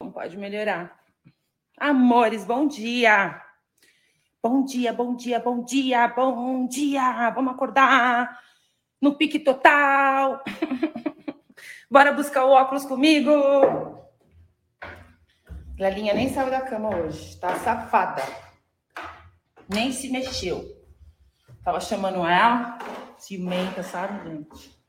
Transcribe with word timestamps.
Como 0.00 0.12
pode 0.12 0.34
melhorar? 0.38 0.98
Amores, 1.78 2.46
bom 2.46 2.66
dia! 2.66 3.44
Bom 4.42 4.64
dia, 4.64 4.94
bom 4.94 5.14
dia, 5.14 5.38
bom 5.38 5.62
dia, 5.62 6.08
bom 6.08 6.66
dia! 6.66 7.28
Vamos 7.28 7.52
acordar 7.52 8.40
no 8.98 9.14
pique 9.18 9.38
total! 9.38 10.42
Bora 11.90 12.14
buscar 12.14 12.46
o 12.46 12.52
óculos 12.52 12.86
comigo! 12.86 13.30
Lelinha 15.78 16.14
nem 16.14 16.32
saiu 16.32 16.50
da 16.50 16.62
cama 16.62 16.96
hoje, 16.96 17.38
tá 17.38 17.58
safada. 17.58 18.22
Nem 19.68 19.92
se 19.92 20.10
mexeu. 20.10 20.64
Tava 21.62 21.78
chamando 21.78 22.26
ela, 22.26 22.78
ciumenta, 23.18 23.82
sabe, 23.82 24.30
gente? 24.30 24.82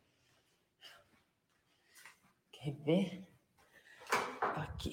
Quer 2.54 2.72
ver? 2.86 3.28
Tá 4.40 4.64
aqui. 4.64 4.92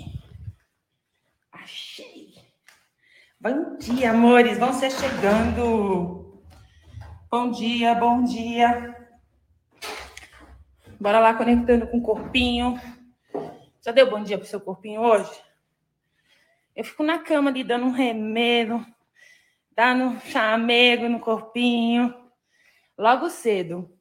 Achei. 1.69 2.35
Bom 3.39 3.77
dia, 3.77 4.13
amores. 4.13 4.57
Vão 4.57 4.73
ser 4.73 4.91
chegando. 4.91 6.43
Bom 7.31 7.51
dia, 7.51 7.95
bom 7.95 8.25
dia. 8.25 8.97
Bora 10.99 11.21
lá 11.21 11.35
conectando 11.35 11.87
com 11.87 11.99
o 11.99 12.03
corpinho. 12.03 12.81
Já 13.85 13.93
deu 13.93 14.09
bom 14.09 14.23
dia 14.23 14.39
pro 14.39 14.47
seu 14.47 14.59
corpinho 14.59 15.03
hoje? 15.03 15.31
Eu 16.75 16.85
fico 16.85 17.03
na 17.03 17.19
cama 17.19 17.51
ali 17.51 17.63
dando 17.63 17.85
um 17.85 17.93
remedo, 17.93 18.83
dando 19.71 20.19
chamego 20.21 21.07
no 21.07 21.21
corpinho. 21.21 22.15
Logo 22.97 23.29
cedo. 23.29 23.95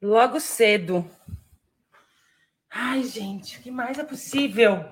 Logo 0.00 0.40
cedo. 0.40 1.04
Ai, 2.78 3.04
gente, 3.04 3.58
o 3.58 3.62
que 3.62 3.70
mais 3.70 3.98
é 3.98 4.04
possível? 4.04 4.84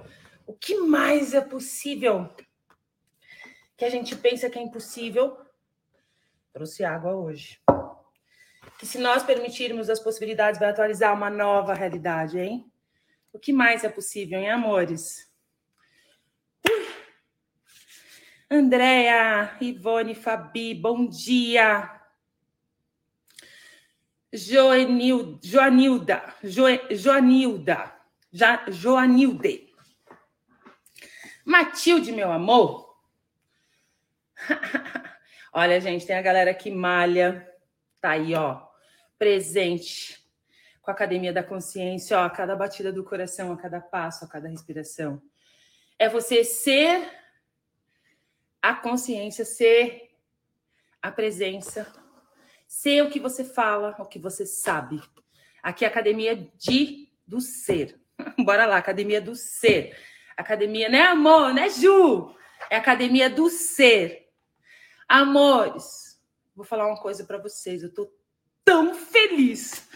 O 0.47 0.55
que 0.55 0.75
mais 0.79 1.35
é 1.35 1.43
possível? 1.43 2.35
Que 3.77 3.85
a 3.85 3.91
gente 3.91 4.17
pensa 4.17 4.49
que 4.49 4.59
é 4.59 4.63
impossível. 4.63 5.37
Trouxe 6.51 6.83
água 6.83 7.15
hoje. 7.15 7.61
Que 8.79 8.87
se 8.87 8.97
nós 8.97 9.23
permitirmos 9.23 9.91
as 9.91 10.01
possibilidades, 10.01 10.59
vai 10.59 10.71
atualizar 10.71 11.13
uma 11.13 11.29
nova 11.29 11.75
realidade, 11.75 12.39
hein? 12.39 12.73
O 13.31 13.39
que 13.39 13.53
mais 13.53 13.85
é 13.85 13.91
possível, 13.91 14.41
hein, 14.41 14.51
amores? 14.51 15.31
Andréia, 18.51 19.59
Ivone, 19.61 20.15
Fabi, 20.15 20.75
bom 20.75 21.07
dia. 21.07 22.01
Joanil, 24.35 25.39
Joanilda, 25.41 26.35
jo, 26.43 26.65
Joanilda, 26.91 27.95
ja, 28.33 28.65
Joanilde. 28.69 29.73
Matilde, 31.45 32.11
meu 32.11 32.33
amor. 32.33 32.99
Olha, 35.53 35.81
gente, 35.81 36.05
tem 36.05 36.17
a 36.17 36.23
galera 36.23 36.53
que 36.53 36.69
malha, 36.69 37.49
tá 38.01 38.11
aí, 38.11 38.35
ó, 38.35 38.67
presente 39.17 40.21
com 40.83 40.91
a 40.91 40.95
Academia 40.95 41.33
da 41.33 41.45
Consciência, 41.45 42.19
ó, 42.19 42.25
a 42.25 42.31
cada 42.31 42.57
batida 42.57 42.93
do 42.93 43.05
coração, 43.05 43.53
a 43.53 43.57
cada 43.57 43.81
passo, 43.81 44.25
a 44.25 44.29
cada 44.29 44.49
respiração. 44.49 45.23
É 45.97 46.09
você 46.09 46.43
ser 46.43 47.09
a 48.61 48.75
consciência, 48.75 49.45
ser 49.45 50.11
a 51.01 51.13
presença, 51.13 51.87
Ser 52.67 53.03
o 53.03 53.11
que 53.11 53.21
você 53.21 53.45
fala, 53.45 53.95
o 53.99 54.07
que 54.07 54.19
você 54.19 54.45
sabe. 54.45 55.03
Aqui 55.63 55.85
é 55.85 55.89
a 55.89 55.91
academia 55.91 56.37
de 56.57 57.09
do 57.27 57.41
ser. 57.41 58.01
Bora 58.45 58.67
lá, 58.67 58.77
academia 58.77 59.21
do 59.21 59.35
ser. 59.35 59.97
Academia, 60.37 60.89
né, 60.89 61.03
amor? 61.03 61.55
Né, 61.55 61.69
Ju? 61.71 62.35
É 62.71 62.77
academia 62.77 63.31
do 63.31 63.49
ser. 63.49 64.29
Amores, 65.09 66.21
vou 66.55 66.65
falar 66.65 66.87
uma 66.87 67.01
coisa 67.01 67.25
para 67.25 67.39
vocês. 67.39 67.83
Eu 67.83 67.93
tô 67.93 68.13
tão 68.65 68.95
feliz, 68.95 69.89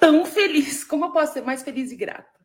tão 0.00 0.24
feliz. 0.24 0.84
Como 0.84 1.06
eu 1.06 1.12
posso 1.12 1.34
ser 1.34 1.42
mais 1.42 1.62
feliz 1.62 1.90
e 1.92 1.96
grata? 1.96 2.38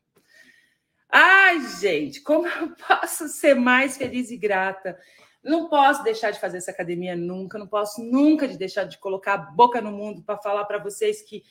Ai, 1.09 1.59
gente, 1.79 2.21
como 2.21 2.47
eu 2.47 2.75
posso 2.87 3.27
ser 3.27 3.55
mais 3.55 3.97
feliz 3.97 4.31
e 4.31 4.37
grata? 4.37 4.97
Não 5.43 5.67
posso 5.67 6.03
deixar 6.03 6.31
de 6.31 6.39
fazer 6.39 6.57
essa 6.57 6.71
academia 6.71 7.15
nunca, 7.15 7.59
não 7.59 7.67
posso 7.67 8.01
nunca 8.01 8.47
de 8.47 8.57
deixar 8.57 8.85
de 8.85 8.97
colocar 8.97 9.33
a 9.33 9.37
boca 9.37 9.81
no 9.81 9.91
mundo 9.91 10.23
para 10.23 10.37
falar 10.37 10.63
para 10.65 10.77
vocês 10.77 11.21
que, 11.21 11.43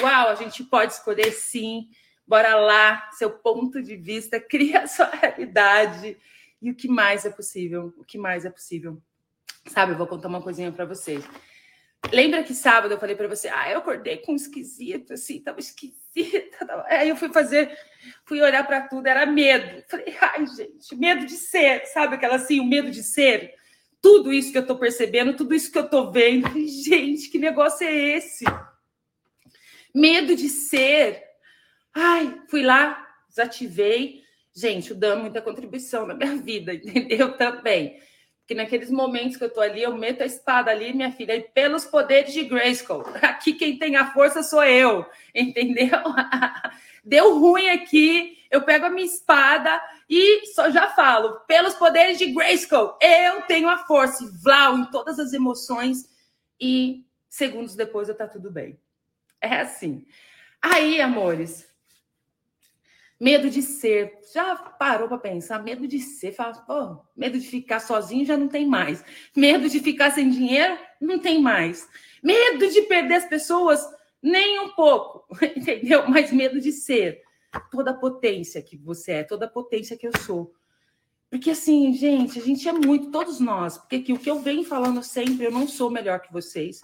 uau, 0.00 0.28
a 0.28 0.34
gente 0.34 0.64
pode 0.64 0.94
escolher 0.94 1.30
sim. 1.32 1.88
Bora 2.26 2.56
lá, 2.56 3.08
seu 3.12 3.30
ponto 3.30 3.80
de 3.80 3.94
vista, 3.96 4.40
cria 4.40 4.82
a 4.82 4.88
sua 4.88 5.06
realidade. 5.06 6.18
E 6.60 6.70
o 6.70 6.74
que 6.74 6.88
mais 6.88 7.24
é 7.24 7.30
possível? 7.30 7.94
O 7.96 8.04
que 8.04 8.18
mais 8.18 8.44
é 8.44 8.50
possível? 8.50 9.00
Sabe, 9.68 9.92
eu 9.92 9.96
vou 9.96 10.06
contar 10.06 10.28
uma 10.28 10.42
coisinha 10.42 10.72
para 10.72 10.84
vocês. 10.84 11.24
Lembra 12.12 12.42
que 12.42 12.54
sábado 12.54 12.92
eu 12.92 12.98
falei 12.98 13.16
para 13.16 13.28
você, 13.28 13.48
ah, 13.48 13.70
eu 13.70 13.78
acordei 13.78 14.18
com 14.18 14.32
um 14.32 14.36
esquisito, 14.36 15.12
assim, 15.14 15.40
tava 15.40 15.60
esquisita. 15.60 16.64
Tava... 16.66 16.84
Aí 16.88 17.08
eu 17.08 17.16
fui 17.16 17.28
fazer, 17.30 17.76
fui 18.24 18.40
olhar 18.40 18.66
para 18.66 18.82
tudo, 18.82 19.06
era 19.06 19.26
medo. 19.26 19.82
Falei, 19.88 20.16
ai, 20.20 20.46
gente, 20.46 20.94
medo 20.94 21.26
de 21.26 21.34
ser, 21.34 21.84
sabe 21.86 22.14
aquela 22.14 22.36
assim, 22.36 22.60
o 22.60 22.64
medo 22.64 22.90
de 22.90 23.02
ser? 23.02 23.54
Tudo 24.00 24.32
isso 24.32 24.52
que 24.52 24.58
eu 24.58 24.66
tô 24.66 24.76
percebendo, 24.76 25.36
tudo 25.36 25.54
isso 25.54 25.70
que 25.72 25.78
eu 25.78 25.88
tô 25.88 26.10
vendo. 26.10 26.46
Falei, 26.48 26.68
gente, 26.68 27.28
que 27.28 27.38
negócio 27.38 27.86
é 27.86 27.92
esse? 27.92 28.44
Medo 29.94 30.36
de 30.36 30.48
ser. 30.48 31.22
Ai, 31.94 32.40
fui 32.48 32.62
lá, 32.62 33.06
desativei. 33.28 34.22
Gente, 34.54 34.92
o 34.92 34.94
Dan 34.94 35.16
muita 35.16 35.42
contribuição 35.42 36.06
na 36.06 36.14
minha 36.14 36.36
vida, 36.36 36.72
entendeu? 36.72 37.36
Também. 37.36 38.00
Porque 38.46 38.54
naqueles 38.54 38.92
momentos 38.92 39.36
que 39.36 39.42
eu 39.42 39.52
tô 39.52 39.60
ali, 39.60 39.82
eu 39.82 39.96
meto 39.96 40.22
a 40.22 40.24
espada 40.24 40.70
ali, 40.70 40.92
minha 40.94 41.10
filha, 41.10 41.34
e 41.34 41.42
pelos 41.42 41.84
poderes 41.84 42.32
de 42.32 42.44
Grayskull. 42.44 43.04
Aqui 43.20 43.52
quem 43.54 43.76
tem 43.76 43.96
a 43.96 44.12
força 44.12 44.40
sou 44.40 44.62
eu, 44.62 45.04
entendeu? 45.34 45.98
Deu 47.04 47.40
ruim 47.40 47.68
aqui, 47.70 48.38
eu 48.50 48.62
pego 48.62 48.86
a 48.86 48.90
minha 48.90 49.06
espada 49.06 49.80
e 50.08 50.46
só 50.46 50.70
já 50.70 50.88
falo, 50.88 51.40
pelos 51.46 51.74
poderes 51.74 52.18
de 52.18 52.32
Grayskull, 52.32 52.96
eu 53.00 53.42
tenho 53.42 53.68
a 53.68 53.78
força, 53.78 54.24
e 54.24 54.28
vlau, 54.42 54.76
em 54.76 54.84
todas 54.86 55.18
as 55.18 55.32
emoções, 55.32 56.08
e 56.60 57.04
segundos 57.28 57.76
depois 57.76 58.08
eu 58.08 58.14
tá 58.16 58.26
tudo 58.26 58.50
bem. 58.50 58.78
É 59.40 59.60
assim. 59.60 60.04
Aí, 60.60 61.00
amores, 61.00 61.68
Medo 63.18 63.48
de 63.48 63.62
ser. 63.62 64.18
Já 64.32 64.54
parou 64.56 65.08
para 65.08 65.18
pensar? 65.18 65.62
Medo 65.62 65.88
de 65.88 65.98
ser. 65.98 66.32
Fala, 66.32 66.52
pô, 66.52 67.02
medo 67.16 67.38
de 67.38 67.46
ficar 67.46 67.80
sozinho 67.80 68.26
já 68.26 68.36
não 68.36 68.48
tem 68.48 68.66
mais. 68.66 69.02
Medo 69.34 69.68
de 69.68 69.80
ficar 69.80 70.10
sem 70.10 70.28
dinheiro? 70.28 70.78
Não 71.00 71.18
tem 71.18 71.40
mais. 71.40 71.88
Medo 72.22 72.68
de 72.68 72.82
perder 72.82 73.14
as 73.14 73.26
pessoas? 73.26 73.80
Nem 74.22 74.60
um 74.60 74.70
pouco, 74.70 75.26
entendeu? 75.56 76.08
Mas 76.08 76.30
medo 76.30 76.60
de 76.60 76.72
ser. 76.72 77.22
Toda 77.70 77.92
a 77.92 77.94
potência 77.94 78.60
que 78.62 78.76
você 78.76 79.12
é, 79.12 79.24
toda 79.24 79.46
a 79.46 79.50
potência 79.50 79.96
que 79.96 80.06
eu 80.06 80.12
sou. 80.26 80.52
Porque 81.30 81.50
assim, 81.50 81.92
gente, 81.94 82.38
a 82.38 82.42
gente 82.42 82.68
é 82.68 82.72
muito, 82.72 83.10
todos 83.10 83.40
nós, 83.40 83.78
porque 83.78 83.96
aqui, 83.96 84.12
o 84.12 84.18
que 84.18 84.30
eu 84.30 84.40
venho 84.40 84.62
falando 84.62 85.02
sempre, 85.02 85.46
eu 85.46 85.50
não 85.50 85.66
sou 85.66 85.90
melhor 85.90 86.20
que 86.20 86.32
vocês. 86.32 86.82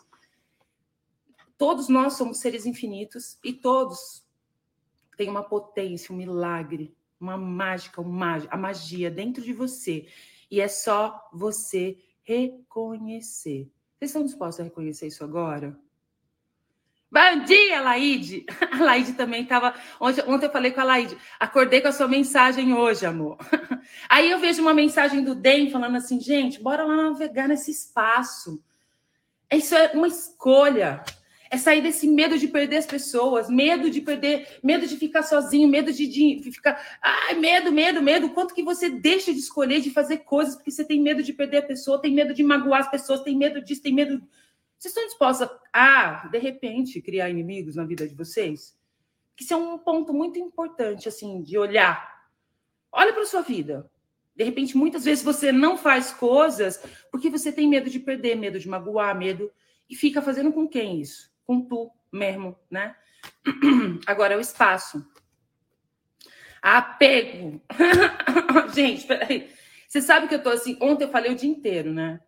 Todos 1.59 1.89
nós 1.89 2.15
somos 2.15 2.39
seres 2.39 2.67
infinitos 2.67 3.39
e 3.45 3.53
todos 3.53 4.25
tem 5.17 5.29
uma 5.29 5.43
potência, 5.43 6.13
um 6.13 6.17
milagre, 6.17 6.95
uma 7.21 7.37
mágica, 7.37 8.03
a 8.51 8.57
magia 8.57 9.11
dentro 9.11 9.43
de 9.43 9.53
você. 9.53 10.07
E 10.51 10.61
é 10.61 10.69
só 10.69 11.29
você 11.33 11.99
reconhecer. 12.23 13.71
Vocês 13.99 14.11
estão 14.11 14.25
dispostos 14.25 14.61
a 14.61 14.65
reconhecer 14.65 15.07
isso 15.07 15.23
agora? 15.23 15.79
Bom 17.11 17.45
dia, 17.45 17.81
Laide! 17.83 18.47
A 18.73 18.83
Laide 18.83 19.13
também 19.13 19.43
estava. 19.43 19.75
Ontem, 20.01 20.25
ontem 20.27 20.47
eu 20.47 20.51
falei 20.51 20.71
com 20.71 20.81
a 20.81 20.85
Laide, 20.85 21.15
acordei 21.39 21.83
com 21.83 21.89
a 21.89 21.93
sua 21.93 22.09
mensagem 22.09 22.73
hoje, 22.73 23.05
amor. 23.05 23.37
Aí 24.09 24.31
eu 24.31 24.39
vejo 24.39 24.63
uma 24.63 24.73
mensagem 24.73 25.23
do 25.23 25.35
DEM 25.35 25.71
falando 25.71 25.97
assim, 25.97 26.19
gente, 26.19 26.59
bora 26.63 26.85
lá 26.85 26.97
navegar 26.97 27.47
nesse 27.47 27.71
espaço. 27.71 28.65
Isso 29.53 29.75
é 29.75 29.93
uma 29.93 30.09
escolha 30.09 31.05
é 31.53 31.59
sair 31.59 31.83
desse 31.83 32.09
medo 32.09 32.39
de 32.39 32.49
perder 32.49 32.79
as 32.79 32.87
pessoas, 32.87 33.51
medo 33.51 33.91
de 33.91 34.01
perder, 34.01 34.59
medo 34.63 34.87
de 34.87 34.97
ficar 34.97 35.23
sozinho, 35.23 35.69
medo 35.69 35.93
de, 35.93 36.07
de 36.07 36.51
ficar, 36.51 36.99
ai, 37.03 37.35
medo, 37.35 37.71
medo, 37.71 38.03
medo. 38.03 38.31
Quanto 38.31 38.55
que 38.55 38.63
você 38.63 38.89
deixa 38.89 39.35
de 39.35 39.39
escolher 39.39 39.83
de 39.83 39.91
fazer 39.91 40.21
coisas 40.21 40.55
porque 40.57 40.71
você 40.71 40.83
tem 40.83 41.03
medo 41.03 41.23
de 41.23 41.31
perder 41.31 41.59
a 41.59 41.67
pessoa, 41.67 42.01
tem 42.01 42.15
medo 42.15 42.33
de 42.33 42.43
magoar 42.43 42.81
as 42.81 42.91
pessoas, 42.91 43.21
tem 43.21 43.37
medo 43.37 43.63
disso, 43.63 43.83
tem 43.83 43.93
medo. 43.93 44.27
Vocês 44.79 44.93
estão 44.93 45.05
dispostos 45.05 45.47
a, 45.71 46.27
de 46.27 46.39
repente, 46.39 47.03
criar 47.03 47.29
inimigos 47.29 47.77
na 47.77 47.85
vida 47.85 48.09
de 48.09 48.15
vocês? 48.15 48.75
Isso 49.39 49.53
é 49.53 49.57
um 49.57 49.77
ponto 49.77 50.15
muito 50.15 50.39
importante, 50.39 51.07
assim, 51.07 51.43
de 51.43 51.59
olhar. 51.59 52.19
Olha 52.91 53.13
para 53.13 53.27
sua 53.27 53.43
vida. 53.43 53.91
De 54.35 54.43
repente, 54.43 54.75
muitas 54.75 55.05
vezes 55.05 55.23
você 55.23 55.53
não 55.53 55.77
faz 55.77 56.15
coisas 56.15 56.83
porque 57.11 57.29
você 57.29 57.53
tem 57.53 57.69
medo 57.69 57.91
de 57.91 58.01
perder, 58.01 58.37
medo 58.37 58.59
de 58.59 58.67
magoar, 58.67 59.15
medo. 59.19 59.53
E 59.91 59.95
fica 59.95 60.23
fazendo 60.23 60.51
com 60.51 60.67
quem 60.67 60.99
isso? 60.99 61.32
Com 61.53 61.61
tu 61.61 61.91
mesmo, 62.11 62.57
né? 62.71 62.97
Agora, 64.07 64.39
o 64.39 64.41
espaço. 64.41 65.07
Apego. 66.63 67.61
Gente, 68.75 69.07
peraí. 69.07 69.53
Você 69.87 70.01
sabe 70.01 70.29
que 70.29 70.35
eu 70.35 70.43
tô 70.43 70.49
assim. 70.49 70.79
Ontem 70.81 71.05
eu 71.05 71.11
falei 71.11 71.33
o 71.33 71.37
dia 71.37 71.51
inteiro, 71.51 71.93
né? 71.93 72.21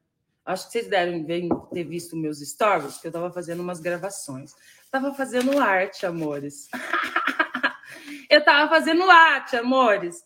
Acho 0.44 0.66
que 0.66 0.72
vocês 0.72 0.88
devem 0.88 1.48
ter 1.72 1.84
visto 1.84 2.16
meus 2.16 2.40
stories, 2.40 2.98
que 2.98 3.06
eu 3.06 3.12
tava 3.12 3.32
fazendo 3.32 3.60
umas 3.60 3.80
gravações. 3.80 4.52
Tava 4.90 5.14
fazendo 5.14 5.58
arte, 5.58 6.04
amores. 6.04 6.68
eu 8.28 8.44
tava 8.44 8.68
fazendo 8.68 9.10
arte, 9.10 9.56
amores. 9.56 10.22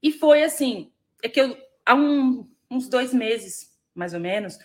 E 0.00 0.12
foi 0.12 0.44
assim, 0.44 0.92
é 1.20 1.28
que 1.28 1.40
eu, 1.40 1.56
há 1.84 1.96
um, 1.96 2.48
uns 2.70 2.88
dois 2.88 3.12
meses, 3.12 3.76
mais 3.92 4.14
ou 4.14 4.20
menos, 4.20 4.56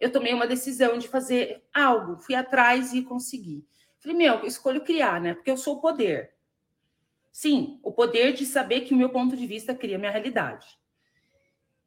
eu 0.00 0.10
tomei 0.10 0.34
uma 0.34 0.46
decisão 0.46 0.98
de 0.98 1.08
fazer 1.08 1.62
algo. 1.72 2.18
Fui 2.18 2.34
atrás 2.34 2.92
e 2.92 3.02
consegui. 3.02 3.66
Falei, 3.98 4.16
meu, 4.16 4.34
eu 4.34 4.46
escolho 4.46 4.82
criar, 4.82 5.20
né? 5.20 5.34
Porque 5.34 5.50
eu 5.50 5.56
sou 5.56 5.76
o 5.76 5.80
poder. 5.80 6.34
Sim, 7.32 7.80
o 7.82 7.92
poder 7.92 8.32
de 8.32 8.46
saber 8.46 8.82
que 8.82 8.94
o 8.94 8.96
meu 8.96 9.10
ponto 9.10 9.36
de 9.36 9.46
vista 9.46 9.74
cria 9.74 9.98
minha 9.98 10.10
realidade. 10.10 10.66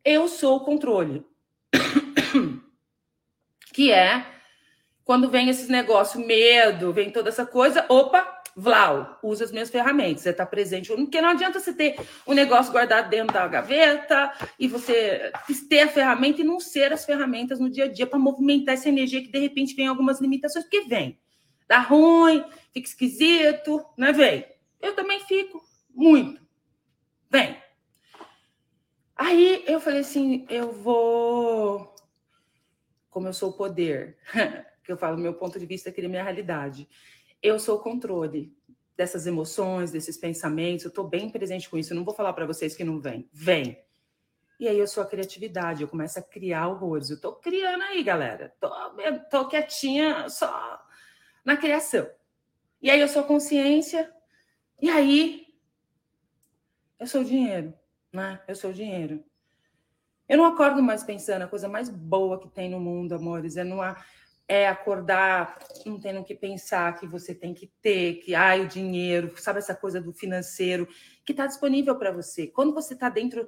Eu 0.03 0.27
sou 0.27 0.57
o 0.57 0.65
controle. 0.65 1.25
que 3.73 3.91
é 3.91 4.39
quando 5.09 5.27
vem 5.27 5.49
esses 5.49 5.67
negócios, 5.67 6.23
medo, 6.23 6.93
vem 6.93 7.11
toda 7.11 7.29
essa 7.29 7.43
coisa, 7.43 7.83
opa, 7.89 8.38
Vlau, 8.59 9.17
usa 9.23 9.45
as 9.45 9.51
minhas 9.51 9.69
ferramentas, 9.69 10.23
você 10.23 10.31
está 10.31 10.45
presente. 10.45 10.89
Porque 10.89 11.21
não 11.21 11.29
adianta 11.29 11.59
você 11.59 11.73
ter 11.73 11.95
o 12.25 12.31
um 12.31 12.35
negócio 12.35 12.73
guardado 12.73 13.09
dentro 13.09 13.33
da 13.33 13.47
gaveta 13.47 14.33
e 14.59 14.67
você 14.67 15.31
ter 15.69 15.81
a 15.81 15.87
ferramenta 15.87 16.41
e 16.41 16.43
não 16.43 16.59
ser 16.59 16.91
as 16.91 17.05
ferramentas 17.05 17.57
no 17.57 17.69
dia 17.69 17.85
a 17.85 17.87
dia 17.87 18.05
para 18.05 18.19
movimentar 18.19 18.73
essa 18.73 18.89
energia 18.89 19.21
que 19.21 19.31
de 19.31 19.39
repente 19.39 19.73
vem 19.75 19.87
algumas 19.87 20.19
limitações, 20.19 20.65
porque 20.65 20.81
vem. 20.81 21.17
Dá 21.69 21.79
ruim, 21.79 22.43
fica 22.73 22.89
esquisito, 22.89 23.85
né? 23.97 24.11
Vem. 24.11 24.45
Eu 24.81 24.93
também 24.93 25.21
fico 25.21 25.63
muito. 25.89 26.41
Vem. 27.29 27.55
Aí 29.15 29.63
eu 29.67 29.79
falei 29.79 30.01
assim: 30.01 30.45
eu 30.49 30.71
vou. 30.73 31.95
Como 33.09 33.27
eu 33.27 33.33
sou 33.33 33.51
o 33.51 33.53
poder, 33.53 34.17
que 34.83 34.91
eu 34.91 34.97
falo, 34.97 35.17
meu 35.17 35.33
ponto 35.33 35.57
de 35.57 35.65
vista 35.65 35.91
cria 35.91 36.09
minha 36.09 36.23
realidade. 36.23 36.89
Eu 37.41 37.59
sou 37.59 37.77
o 37.77 37.81
controle 37.81 38.53
dessas 38.95 39.25
emoções, 39.25 39.91
desses 39.91 40.17
pensamentos. 40.17 40.85
Eu 40.85 40.89
estou 40.89 41.07
bem 41.07 41.29
presente 41.29 41.69
com 41.69 41.77
isso. 41.77 41.93
Eu 41.93 41.97
não 41.97 42.03
vou 42.03 42.13
falar 42.13 42.33
para 42.33 42.45
vocês 42.45 42.75
que 42.75 42.83
não 42.83 42.99
vem. 42.99 43.29
Vem. 43.31 43.81
E 44.59 44.67
aí 44.67 44.77
eu 44.77 44.87
sou 44.87 45.01
a 45.01 45.05
criatividade, 45.05 45.81
eu 45.81 45.87
começo 45.87 46.19
a 46.19 46.21
criar 46.21 46.67
horrores. 46.67 47.09
Eu 47.09 47.15
estou 47.15 47.33
criando 47.35 47.81
aí, 47.83 48.03
galera. 48.03 48.53
Tô, 49.29 49.47
quietinha 49.47 50.27
só 50.27 50.83
na 51.45 51.55
criação. 51.55 52.09
E 52.81 52.91
aí 52.91 52.99
eu 52.99 53.07
sou 53.07 53.23
consciência, 53.23 54.13
e 54.81 54.89
aí, 54.89 55.45
eu 56.97 57.05
sou 57.05 57.21
o 57.21 57.25
dinheiro, 57.25 57.73
né? 58.13 58.41
Eu 58.47 58.55
sou 58.55 58.69
o 58.69 58.73
dinheiro. 58.73 59.21
Eu 60.27 60.37
não 60.37 60.45
acordo 60.45 60.81
mais 60.81 61.03
pensando 61.03 61.41
a 61.41 61.47
coisa 61.47 61.67
mais 61.67 61.89
boa 61.89 62.39
que 62.39 62.47
tem 62.47 62.69
no 62.69 62.79
mundo, 62.79 63.13
amores, 63.13 63.57
é 63.57 63.63
não 63.63 63.81
é 64.49 64.67
acordar 64.67 65.59
não 65.85 65.99
tendo 65.99 66.23
que 66.23 66.33
pensar 66.33 66.99
que 66.99 67.05
você 67.05 67.35
tem 67.35 67.53
que 67.53 67.71
ter, 67.83 68.15
que 68.15 68.33
ai, 68.33 68.61
o 68.61 68.67
dinheiro, 68.67 69.31
sabe 69.37 69.59
essa 69.59 69.75
coisa 69.75 70.01
do 70.01 70.11
financeiro 70.11 70.87
que 71.23 71.31
está 71.31 71.45
disponível 71.45 71.95
para 71.95 72.11
você. 72.11 72.47
Quando 72.47 72.73
você 72.73 72.95
está 72.95 73.09
dentro 73.09 73.47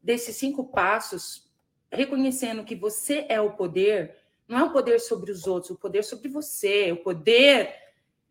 desses 0.00 0.36
cinco 0.36 0.70
passos, 0.70 1.50
reconhecendo 1.90 2.64
que 2.64 2.76
você 2.76 3.26
é 3.28 3.40
o 3.40 3.54
poder, 3.54 4.16
não 4.46 4.58
é 4.58 4.62
o 4.62 4.72
poder 4.72 5.00
sobre 5.00 5.32
os 5.32 5.48
outros, 5.48 5.72
o 5.72 5.78
poder 5.78 6.04
sobre 6.04 6.28
você, 6.28 6.92
o 6.92 7.02
poder 7.02 7.74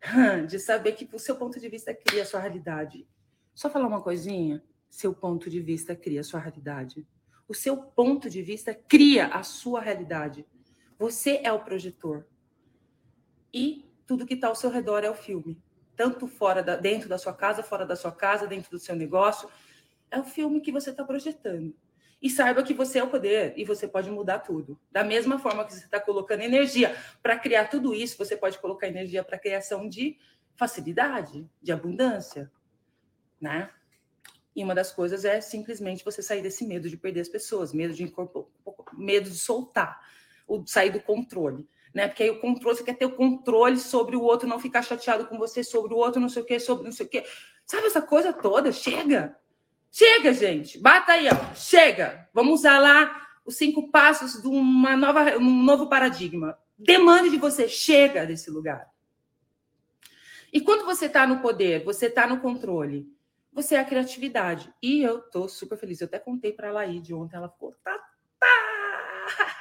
de 0.48 0.58
saber 0.58 0.92
que 0.92 1.06
o 1.12 1.18
seu 1.18 1.36
ponto 1.36 1.60
de 1.60 1.68
vista 1.68 1.94
cria 1.94 2.22
a 2.22 2.26
sua 2.26 2.40
realidade. 2.40 3.06
Só 3.54 3.68
falar 3.68 3.86
uma 3.86 4.00
coisinha, 4.00 4.64
seu 4.88 5.12
ponto 5.12 5.50
de 5.50 5.60
vista 5.60 5.94
cria 5.94 6.22
a 6.22 6.24
sua 6.24 6.40
realidade. 6.40 7.06
O 7.46 7.54
seu 7.54 7.76
ponto 7.76 8.30
de 8.30 8.40
vista 8.40 8.72
cria 8.72 9.26
a 9.26 9.42
sua 9.42 9.82
realidade. 9.82 10.46
Você 11.00 11.40
é 11.42 11.50
o 11.50 11.60
projetor. 11.60 12.26
E 13.54 13.90
tudo 14.06 14.26
que 14.26 14.34
está 14.34 14.48
ao 14.48 14.54
seu 14.54 14.68
redor 14.68 15.02
é 15.02 15.08
o 15.08 15.14
filme. 15.14 15.58
Tanto 15.96 16.26
fora 16.26 16.62
da, 16.62 16.76
dentro 16.76 17.08
da 17.08 17.16
sua 17.16 17.32
casa, 17.32 17.62
fora 17.62 17.86
da 17.86 17.96
sua 17.96 18.12
casa, 18.12 18.46
dentro 18.46 18.70
do 18.70 18.78
seu 18.78 18.94
negócio. 18.94 19.48
É 20.10 20.20
o 20.20 20.24
filme 20.24 20.60
que 20.60 20.70
você 20.70 20.90
está 20.90 21.02
projetando. 21.02 21.74
E 22.20 22.28
saiba 22.28 22.62
que 22.62 22.74
você 22.74 22.98
é 22.98 23.02
o 23.02 23.08
poder 23.08 23.54
e 23.56 23.64
você 23.64 23.88
pode 23.88 24.10
mudar 24.10 24.40
tudo. 24.40 24.78
Da 24.92 25.02
mesma 25.02 25.38
forma 25.38 25.64
que 25.64 25.72
você 25.72 25.86
está 25.86 25.98
colocando 25.98 26.42
energia 26.42 26.94
para 27.22 27.38
criar 27.38 27.68
tudo 27.68 27.94
isso, 27.94 28.18
você 28.18 28.36
pode 28.36 28.58
colocar 28.58 28.86
energia 28.86 29.24
para 29.24 29.38
criação 29.38 29.88
de 29.88 30.18
facilidade, 30.54 31.48
de 31.62 31.72
abundância, 31.72 32.52
né? 33.40 33.70
E 34.54 34.62
uma 34.62 34.74
das 34.74 34.92
coisas 34.92 35.24
é 35.24 35.40
simplesmente 35.40 36.04
você 36.04 36.22
sair 36.22 36.42
desse 36.42 36.66
medo 36.66 36.90
de 36.90 36.96
perder 36.98 37.20
as 37.20 37.28
pessoas, 37.30 37.72
medo 37.72 37.94
de 37.94 38.12
medo 38.98 39.30
de 39.30 39.38
soltar, 39.38 39.98
o 40.50 40.66
sair 40.66 40.90
do 40.90 41.00
controle, 41.00 41.68
né? 41.94 42.08
Porque 42.08 42.24
aí 42.24 42.30
o 42.30 42.40
controle 42.40 42.76
você 42.76 42.82
quer 42.82 42.94
ter 42.94 43.06
o 43.06 43.14
controle 43.14 43.78
sobre 43.78 44.16
o 44.16 44.22
outro, 44.22 44.48
não 44.48 44.58
ficar 44.58 44.82
chateado 44.82 45.26
com 45.26 45.38
você, 45.38 45.62
sobre 45.62 45.94
o 45.94 45.96
outro, 45.96 46.20
não 46.20 46.28
sei 46.28 46.42
o 46.42 46.44
quê, 46.44 46.58
sobre 46.58 46.84
não 46.84 46.92
sei 46.92 47.06
o 47.06 47.08
quê. 47.08 47.24
Sabe 47.64 47.86
essa 47.86 48.02
coisa 48.02 48.32
toda? 48.32 48.72
Chega. 48.72 49.36
Chega, 49.92 50.32
gente. 50.32 50.78
Bata 50.78 51.12
aí, 51.12 51.28
ó. 51.28 51.54
Chega. 51.54 52.28
Vamos 52.34 52.60
usar 52.60 52.80
lá 52.80 53.28
os 53.44 53.56
cinco 53.56 53.90
passos 53.90 54.42
de 54.42 54.48
uma 54.48 54.96
nova, 54.96 55.36
um 55.38 55.62
novo 55.62 55.88
paradigma. 55.88 56.58
Demande 56.76 57.30
de 57.30 57.36
você. 57.36 57.68
Chega 57.68 58.26
desse 58.26 58.50
lugar. 58.50 58.88
E 60.52 60.60
quando 60.60 60.84
você 60.84 61.06
está 61.06 61.28
no 61.28 61.40
poder, 61.40 61.84
você 61.84 62.06
está 62.06 62.26
no 62.26 62.40
controle, 62.40 63.06
você 63.52 63.76
é 63.76 63.78
a 63.78 63.84
criatividade. 63.84 64.72
E 64.82 65.00
eu 65.00 65.20
tô 65.20 65.48
super 65.48 65.78
feliz. 65.78 66.00
Eu 66.00 66.06
até 66.06 66.18
contei 66.18 66.52
para 66.52 66.70
a 66.70 66.72
Laide 66.72 67.14
ontem, 67.14 67.36
ela 67.36 67.48
ficou. 67.48 67.72
Tá, 67.84 67.96
tá. 68.40 69.56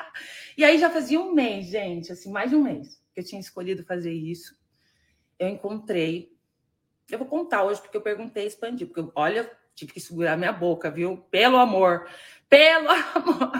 E 0.58 0.64
aí 0.64 0.80
já 0.80 0.90
fazia 0.90 1.20
um 1.20 1.34
mês, 1.34 1.68
gente, 1.68 2.12
assim, 2.12 2.32
mais 2.32 2.50
de 2.50 2.56
um 2.56 2.64
mês 2.64 3.02
que 3.14 3.20
eu 3.20 3.24
tinha 3.24 3.42
escolhido 3.42 3.84
fazer 3.84 4.14
isso. 4.14 4.56
Eu 5.38 5.48
encontrei. 5.48 6.32
Eu 7.10 7.18
vou 7.18 7.28
contar 7.28 7.64
hoje, 7.64 7.82
porque 7.82 7.98
eu 7.98 8.02
perguntei 8.02 8.46
expandir, 8.46 8.88
porque 8.88 9.12
olha, 9.16 9.50
Tive 9.80 9.94
que 9.94 10.02
segurar 10.02 10.36
minha 10.36 10.52
boca, 10.52 10.92
viu? 10.92 11.26
Pelo 11.32 11.56
amor. 11.56 12.06
Pelo 12.50 12.90
amor. 13.16 13.52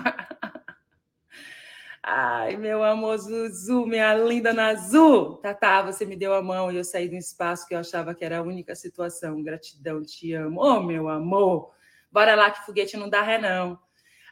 Ai, 2.04 2.58
meu 2.58 2.84
amor 2.84 3.18
Zuzu, 3.18 3.86
minha 3.86 4.14
linda 4.16 4.52
Nazu. 4.52 5.38
Tatá, 5.38 5.82
você 5.82 6.06
me 6.06 6.18
deu 6.18 6.34
a 6.34 6.42
mão 6.42 6.70
e 6.70 6.76
eu 6.76 6.84
saí 6.84 7.08
de 7.08 7.16
um 7.16 7.20
espaço 7.20 7.66
que 7.66 7.74
eu 7.74 7.80
achava 7.80 8.14
que 8.14 8.26
era 8.26 8.40
a 8.40 8.42
única 8.42 8.76
situação. 8.76 9.42
Gratidão, 9.42 10.02
te 10.02 10.34
amo. 10.34 10.60
Oh, 10.62 10.82
meu 10.82 11.08
amor. 11.08 11.72
Bora 12.12 12.36
lá 12.36 12.52
que 12.52 12.66
foguete 12.66 12.98
não 12.98 13.10
dá 13.10 13.22
ré, 13.22 13.38
não. 13.38 13.80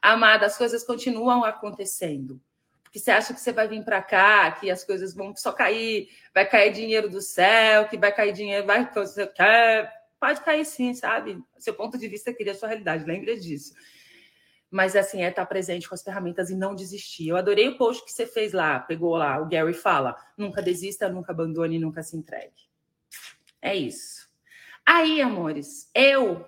Amada, 0.02 0.46
as 0.46 0.58
coisas 0.58 0.84
continuam 0.84 1.44
acontecendo. 1.44 2.42
Porque 2.84 3.00
você 3.00 3.12
acha 3.12 3.34
que 3.34 3.40
você 3.42 3.52
vai 3.52 3.68
vir 3.68 3.84
para 3.84 4.02
cá, 4.02 4.52
que 4.52 4.72
as 4.72 4.84
coisas 4.84 5.14
vão 5.14 5.36
só 5.36 5.52
cair, 5.52 6.10
vai 6.34 6.46
cair 6.46 6.72
dinheiro 6.72 7.10
do 7.10 7.22
céu, 7.22 7.88
que 7.88 7.98
vai 7.98 8.12
cair 8.12 8.32
dinheiro, 8.32 8.66
vai 8.66 8.90
quer 9.36 9.98
Pode 10.20 10.42
cair 10.42 10.66
sim, 10.66 10.94
sabe? 10.94 11.40
Seu 11.60 11.74
ponto 11.74 11.98
de 11.98 12.08
vista 12.08 12.34
cria 12.34 12.52
a 12.52 12.56
sua 12.56 12.70
realidade, 12.70 13.06
lembre 13.06 13.38
disso. 13.38 13.74
Mas 14.70 14.96
assim, 14.96 15.24
é 15.24 15.30
estar 15.30 15.46
presente 15.46 15.88
com 15.88 15.96
as 15.96 16.02
ferramentas 16.02 16.50
e 16.50 16.56
não 16.56 16.76
desistir. 16.76 17.30
Eu 17.30 17.38
adorei 17.38 17.68
o 17.70 17.78
post 17.78 18.04
que 18.04 18.12
você 18.12 18.26
fez 18.26 18.52
lá, 18.52 18.80
pegou 18.80 19.16
lá, 19.16 19.40
o 19.40 19.48
Gary 19.48 19.74
fala: 19.74 20.16
nunca 20.38 20.62
desista, 20.62 21.08
nunca 21.08 21.32
abandone, 21.32 21.80
nunca 21.80 22.02
se 22.04 22.18
entregue. 22.18 22.68
É 23.62 23.76
isso. 23.76 24.28
Aí, 24.86 25.22
amores, 25.22 25.90
eu 25.94 26.46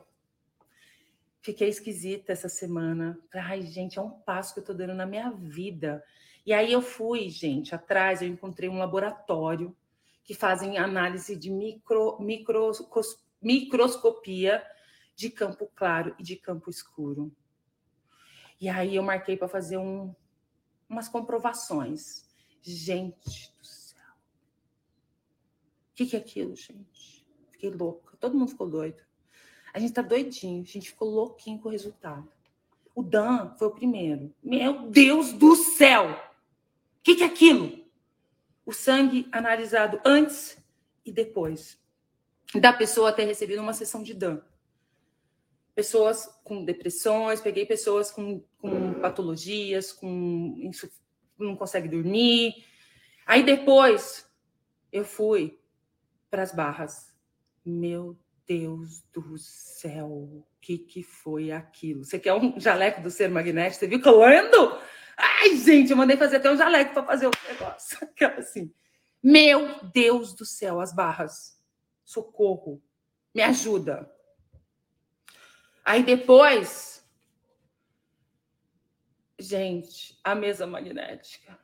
fiquei 1.42 1.70
esquisita 1.70 2.32
essa 2.32 2.50
semana. 2.50 3.20
Ai, 3.34 3.62
gente, 3.64 3.98
é 3.98 4.02
um 4.02 4.10
passo 4.10 4.54
que 4.54 4.60
eu 4.60 4.66
tô 4.66 4.74
dando 4.74 4.94
na 4.94 5.06
minha 5.06 5.32
vida. 5.32 6.04
E 6.46 6.54
aí 6.54 6.72
eu 6.72 6.82
fui, 6.82 7.30
gente, 7.30 7.76
atrás, 7.76 8.22
eu 8.22 8.28
encontrei 8.28 8.70
um 8.70 8.78
laboratório 8.78 9.76
que 10.24 10.34
fazem 10.34 10.78
análise 10.78 11.36
de 11.36 11.50
micro, 11.50 12.18
microscopia 12.20 13.20
microscopia 13.42 14.66
de 15.16 15.30
campo 15.30 15.70
claro 15.76 16.16
e 16.20 16.24
de 16.24 16.36
campo 16.36 16.70
escuro. 16.70 17.36
E 18.60 18.68
aí 18.68 18.96
eu 18.96 19.04
marquei 19.04 19.38
para 19.38 19.48
fazer 19.48 19.78
um, 19.78 20.14
umas 20.88 21.08
comprovações. 21.08 22.28
Gente 22.62 23.54
do 23.58 23.66
céu. 23.66 24.14
O 25.92 25.96
que, 25.96 26.06
que 26.06 26.16
é 26.16 26.20
aquilo, 26.20 26.56
gente? 26.56 27.26
Fiquei 27.52 27.70
louca. 27.70 28.18
Todo 28.18 28.38
mundo 28.38 28.52
ficou 28.52 28.70
doido. 28.70 29.02
A 29.74 29.80
gente 29.80 29.94
tá 29.94 30.02
doidinho. 30.02 30.64
A 30.64 30.66
gente 30.66 30.90
ficou 30.90 31.10
louquinho 31.10 31.60
com 31.60 31.70
o 31.70 31.72
resultado. 31.72 32.28
O 32.96 33.04
Dan 33.04 33.56
foi 33.58 33.68
o 33.68 33.72
primeiro. 33.72 34.34
Meu 34.44 34.90
Deus 34.90 35.32
do 35.34 35.56
céu! 35.56 36.12
O 36.12 37.02
que, 37.04 37.16
que 37.16 37.24
é 37.24 37.28
aquilo? 37.28 37.86
O 38.66 38.74
sangue 38.74 39.28
analisado 39.32 40.00
antes 40.04 40.58
e 41.06 41.12
depois 41.12 41.80
da 42.56 42.74
pessoa 42.74 43.14
ter 43.14 43.26
recebido 43.26 43.62
uma 43.62 43.74
sessão 43.74 44.04
de 44.04 44.14
DAN. 44.14 44.42
Pessoas 45.76 46.28
com 46.44 46.66
depressões, 46.66 47.40
peguei 47.40 47.66
pessoas 47.66 48.12
com, 48.12 48.44
com 48.58 48.96
patologias, 48.96 49.94
com 49.94 50.70
não 51.38 51.56
consegue 51.56 51.88
dormir. 51.88 52.66
Aí 53.26 53.44
depois 53.44 54.28
eu 54.92 55.06
fui 55.06 55.58
para 56.30 56.44
as 56.44 56.54
barras. 56.54 57.14
Meu 57.66 58.18
Deus 58.50 59.04
do 59.14 59.38
céu, 59.38 60.08
o 60.08 60.44
que, 60.60 60.80
que 60.80 61.04
foi 61.04 61.52
aquilo? 61.52 62.04
Você 62.04 62.18
quer 62.18 62.34
um 62.34 62.60
jaleco 62.60 63.00
do 63.00 63.12
ser 63.12 63.30
magnético? 63.30 63.80
Você 63.80 63.88
viu 63.88 64.02
que 64.02 64.10
eu 64.10 64.24
ando? 64.24 64.82
Ai, 65.16 65.56
gente, 65.56 65.92
eu 65.92 65.98
mandei 65.98 66.18
fazer 66.18 66.38
até 66.38 66.52
um 66.52 66.58
jaleco 66.58 66.96
para 66.96 67.06
fazer 67.06 67.28
o 67.28 67.32
negócio. 67.48 68.00
Aquela 68.02 68.40
assim. 68.40 68.74
Meu 69.22 69.84
Deus 69.94 70.34
do 70.34 70.46
céu, 70.46 70.82
as 70.82 70.92
barras. 70.92 71.62
Socorro. 72.04 72.82
Me 73.36 73.44
ajuda. 73.44 74.12
Aí 75.86 76.02
depois, 76.02 77.08
gente, 79.38 80.20
a 80.24 80.34
mesa 80.34 80.66
magnética. 80.66 81.60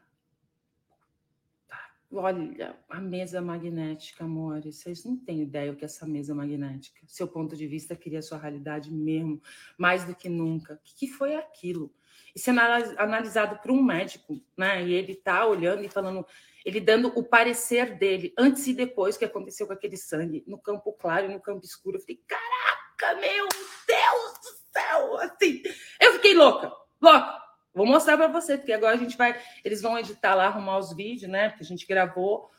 Olha, 2.18 2.80
a 2.90 3.02
mesa 3.02 3.42
magnética, 3.42 4.24
amores, 4.24 4.78
vocês 4.78 5.04
não 5.04 5.18
têm 5.18 5.42
ideia 5.42 5.72
o 5.72 5.76
que 5.76 5.84
é 5.84 5.88
essa 5.88 6.06
mesa 6.06 6.34
magnética. 6.34 7.02
Seu 7.08 7.28
ponto 7.28 7.58
de 7.58 7.68
vista 7.68 7.94
cria 7.94 8.22
sua 8.22 8.38
realidade 8.38 8.90
mesmo, 8.90 9.42
mais 9.78 10.06
do 10.06 10.16
que 10.16 10.30
nunca. 10.30 10.76
O 10.76 10.80
que 10.84 11.08
foi 11.08 11.36
aquilo? 11.36 11.94
Isso 12.34 12.50
é 12.50 12.54
analisado 12.98 13.60
por 13.62 13.72
um 13.72 13.84
médico, 13.84 14.42
né? 14.58 14.84
E 14.86 14.94
ele 14.94 15.14
tá 15.14 15.46
olhando 15.46 15.84
e 15.84 15.90
falando, 15.90 16.26
ele 16.66 16.80
dando 16.80 17.10
o 17.10 17.24
parecer 17.24 17.98
dele, 17.98 18.34
antes 18.38 18.66
e 18.68 18.74
depois 18.74 19.18
que 19.18 19.26
aconteceu 19.26 19.68
com 19.68 19.74
aquele 19.74 19.98
sangue, 19.98 20.44
no 20.48 20.58
campo 20.58 20.94
claro 20.94 21.26
e 21.26 21.34
no 21.34 21.42
campo 21.42 21.66
escuro. 21.66 21.98
Eu 21.98 22.02
fiquei, 22.02 22.22
caraca, 22.28 23.20
meu 23.20 23.48
Deus 23.88 24.34
do 24.40 24.72
céu! 24.74 25.18
Assim, 25.18 25.64
eu 26.00 26.14
fiquei 26.14 26.34
louca, 26.34 26.72
louca. 27.02 27.45
Vou 27.76 27.86
mostrar 27.86 28.16
para 28.16 28.28
você, 28.28 28.58
porque 28.58 28.72
agora 28.72 28.96
a 28.96 28.98
gente 28.98 29.18
vai. 29.18 29.38
Eles 29.64 29.82
vão 29.82 30.00
editar 30.00 30.34
lá, 30.34 30.46
arrumar 30.46 30.78
os 30.78 30.96
vídeos, 30.96 31.30
né? 31.30 31.50
Porque 31.50 31.64
a 31.64 31.68
gente 31.68 31.86
gravou. 31.86 32.50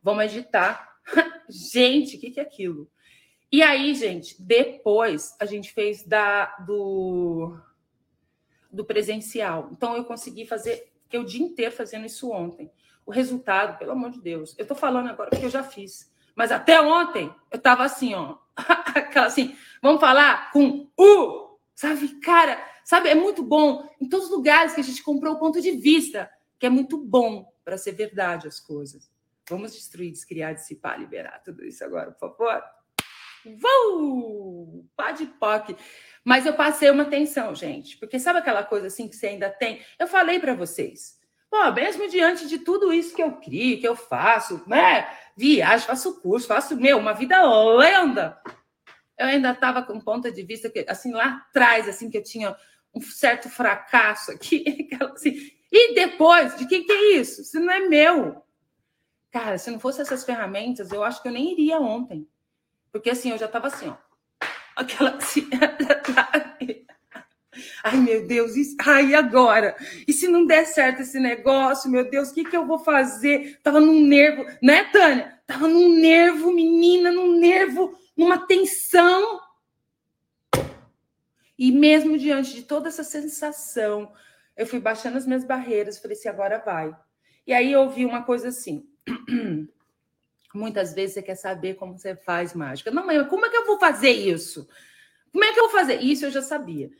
Vamos 0.00 0.24
editar. 0.24 0.88
gente, 1.50 2.16
o 2.16 2.20
que, 2.20 2.30
que 2.30 2.38
é 2.38 2.42
aquilo? 2.44 2.88
E 3.50 3.64
aí, 3.64 3.92
gente, 3.96 4.40
depois 4.40 5.36
a 5.40 5.44
gente 5.44 5.72
fez 5.72 6.04
da 6.04 6.46
do, 6.58 7.58
do 8.70 8.84
presencial. 8.84 9.68
Então 9.72 9.96
eu 9.96 10.04
consegui 10.04 10.46
fazer, 10.46 10.92
que 11.08 11.18
o 11.18 11.24
dia 11.24 11.42
inteiro 11.42 11.74
fazendo 11.74 12.06
isso 12.06 12.30
ontem. 12.30 12.70
O 13.04 13.10
resultado, 13.10 13.76
pelo 13.76 13.90
amor 13.90 14.10
de 14.10 14.20
Deus, 14.20 14.54
eu 14.56 14.64
tô 14.64 14.76
falando 14.76 15.08
agora 15.08 15.30
porque 15.30 15.46
eu 15.46 15.50
já 15.50 15.64
fiz. 15.64 16.14
Mas 16.36 16.52
até 16.52 16.80
ontem 16.80 17.34
eu 17.50 17.58
tava 17.58 17.82
assim, 17.82 18.14
ó. 18.14 18.36
Aquela 18.56 19.26
assim, 19.26 19.56
vamos 19.82 20.00
falar 20.00 20.52
com 20.52 20.88
o, 20.96 21.58
sabe, 21.74 22.20
cara, 22.20 22.69
Sabe, 22.84 23.08
é 23.08 23.14
muito 23.14 23.42
bom 23.42 23.88
em 24.00 24.08
todos 24.08 24.26
os 24.26 24.32
lugares 24.32 24.74
que 24.74 24.80
a 24.80 24.84
gente 24.84 25.02
comprou 25.02 25.34
o 25.34 25.38
ponto 25.38 25.60
de 25.60 25.70
vista, 25.72 26.30
que 26.58 26.66
é 26.66 26.70
muito 26.70 26.98
bom 26.98 27.52
para 27.64 27.78
ser 27.78 27.92
verdade 27.92 28.48
as 28.48 28.58
coisas. 28.60 29.10
Vamos 29.48 29.72
destruir, 29.72 30.12
descriar, 30.12 30.54
dissipar, 30.54 30.98
liberar 30.98 31.42
tudo 31.44 31.64
isso 31.64 31.84
agora, 31.84 32.12
por 32.12 32.36
favor? 32.36 32.62
Vou! 33.44 34.84
Pá 34.96 35.12
de 35.12 35.26
poc. 35.26 35.76
Mas 36.24 36.46
eu 36.46 36.54
passei 36.54 36.90
uma 36.90 37.04
atenção, 37.04 37.54
gente, 37.54 37.96
porque 37.96 38.18
sabe 38.18 38.38
aquela 38.38 38.62
coisa 38.62 38.86
assim 38.88 39.08
que 39.08 39.16
você 39.16 39.28
ainda 39.28 39.48
tem? 39.48 39.80
Eu 39.98 40.06
falei 40.06 40.38
para 40.38 40.54
vocês. 40.54 41.18
Pô, 41.50 41.72
mesmo 41.72 42.08
diante 42.08 42.46
de 42.46 42.58
tudo 42.58 42.92
isso 42.92 43.14
que 43.14 43.22
eu 43.22 43.32
crio, 43.32 43.80
que 43.80 43.88
eu 43.88 43.96
faço, 43.96 44.62
né? 44.68 45.08
Viajo, 45.36 45.86
faço 45.86 46.20
curso, 46.20 46.46
faço, 46.46 46.76
meu, 46.76 46.98
uma 46.98 47.12
vida 47.12 47.42
lenda. 47.76 48.40
Eu 49.20 49.26
ainda 49.26 49.50
estava 49.50 49.82
com 49.82 50.00
ponto 50.00 50.32
de 50.32 50.42
vista 50.42 50.70
que, 50.70 50.82
assim, 50.88 51.12
lá 51.12 51.44
atrás, 51.48 51.86
assim, 51.86 52.08
que 52.08 52.16
eu 52.16 52.22
tinha 52.22 52.56
um 52.94 53.02
certo 53.02 53.50
fracasso 53.50 54.30
aqui. 54.32 54.88
Assim, 55.14 55.50
e 55.70 55.94
depois, 55.94 56.56
de 56.56 56.66
que, 56.66 56.82
que 56.82 56.90
é 56.90 57.16
isso? 57.18 57.42
Isso 57.42 57.60
não 57.60 57.70
é 57.70 57.80
meu. 57.80 58.42
Cara, 59.30 59.58
se 59.58 59.70
não 59.70 59.78
fosse 59.78 60.00
essas 60.00 60.24
ferramentas, 60.24 60.90
eu 60.90 61.04
acho 61.04 61.22
que 61.22 61.28
eu 61.28 61.32
nem 61.32 61.52
iria 61.52 61.78
ontem. 61.78 62.26
Porque 62.90 63.10
assim, 63.10 63.30
eu 63.30 63.38
já 63.38 63.46
estava 63.46 63.68
assim, 63.68 63.88
ó. 63.88 63.96
Aquela 64.74 65.16
assim. 65.16 65.48
Ai, 67.84 67.96
meu 67.98 68.26
Deus, 68.26 68.56
isso... 68.56 68.76
ai, 68.80 69.14
agora? 69.14 69.76
E 70.06 70.12
se 70.12 70.26
não 70.28 70.46
der 70.46 70.64
certo 70.64 71.02
esse 71.02 71.20
negócio, 71.20 71.90
meu 71.90 72.08
Deus, 72.08 72.30
o 72.30 72.34
que, 72.34 72.44
que 72.44 72.56
eu 72.56 72.66
vou 72.66 72.78
fazer? 72.78 73.58
Tava 73.62 73.80
num 73.80 74.00
nervo, 74.00 74.44
né, 74.62 74.84
Tânia? 74.84 75.38
Tava 75.46 75.68
num 75.68 75.94
nervo, 75.96 76.52
menina, 76.52 77.10
num 77.10 77.38
nervo, 77.38 77.98
numa 78.20 78.46
tensão. 78.46 79.40
E 81.58 81.72
mesmo 81.72 82.18
diante 82.18 82.54
de 82.54 82.62
toda 82.62 82.88
essa 82.88 83.02
sensação, 83.02 84.12
eu 84.54 84.66
fui 84.66 84.78
baixando 84.78 85.16
as 85.16 85.26
minhas 85.26 85.44
barreiras, 85.44 85.98
falei 85.98 86.16
assim, 86.16 86.28
agora 86.28 86.58
vai. 86.58 86.94
E 87.46 87.52
aí 87.54 87.72
eu 87.72 87.80
ouvi 87.80 88.04
uma 88.04 88.22
coisa 88.22 88.48
assim. 88.48 88.86
Muitas 90.54 90.92
vezes 90.92 91.14
você 91.14 91.22
quer 91.22 91.34
saber 91.34 91.74
como 91.74 91.98
você 91.98 92.14
faz 92.14 92.52
mágica. 92.52 92.90
Não, 92.90 93.06
mãe, 93.06 93.26
como 93.26 93.46
é 93.46 93.48
que 93.48 93.56
eu 93.56 93.66
vou 93.66 93.78
fazer 93.78 94.10
isso? 94.10 94.68
Como 95.32 95.44
é 95.44 95.52
que 95.52 95.58
eu 95.58 95.64
vou 95.64 95.72
fazer? 95.72 96.00
Isso 96.00 96.26
eu 96.26 96.30
já 96.30 96.42
sabia. 96.42 96.90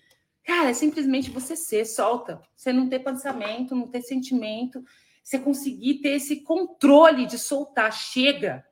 Cara, 0.42 0.70
é 0.70 0.74
simplesmente 0.74 1.30
você 1.30 1.54
ser, 1.54 1.84
solta. 1.84 2.40
Você 2.56 2.72
não 2.72 2.88
ter 2.88 3.00
pensamento, 3.00 3.74
não 3.74 3.88
ter 3.88 4.02
sentimento. 4.02 4.82
Você 5.22 5.38
conseguir 5.38 6.00
ter 6.00 6.10
esse 6.10 6.42
controle 6.42 7.26
de 7.26 7.38
soltar. 7.38 7.92
Chega. 7.92 8.64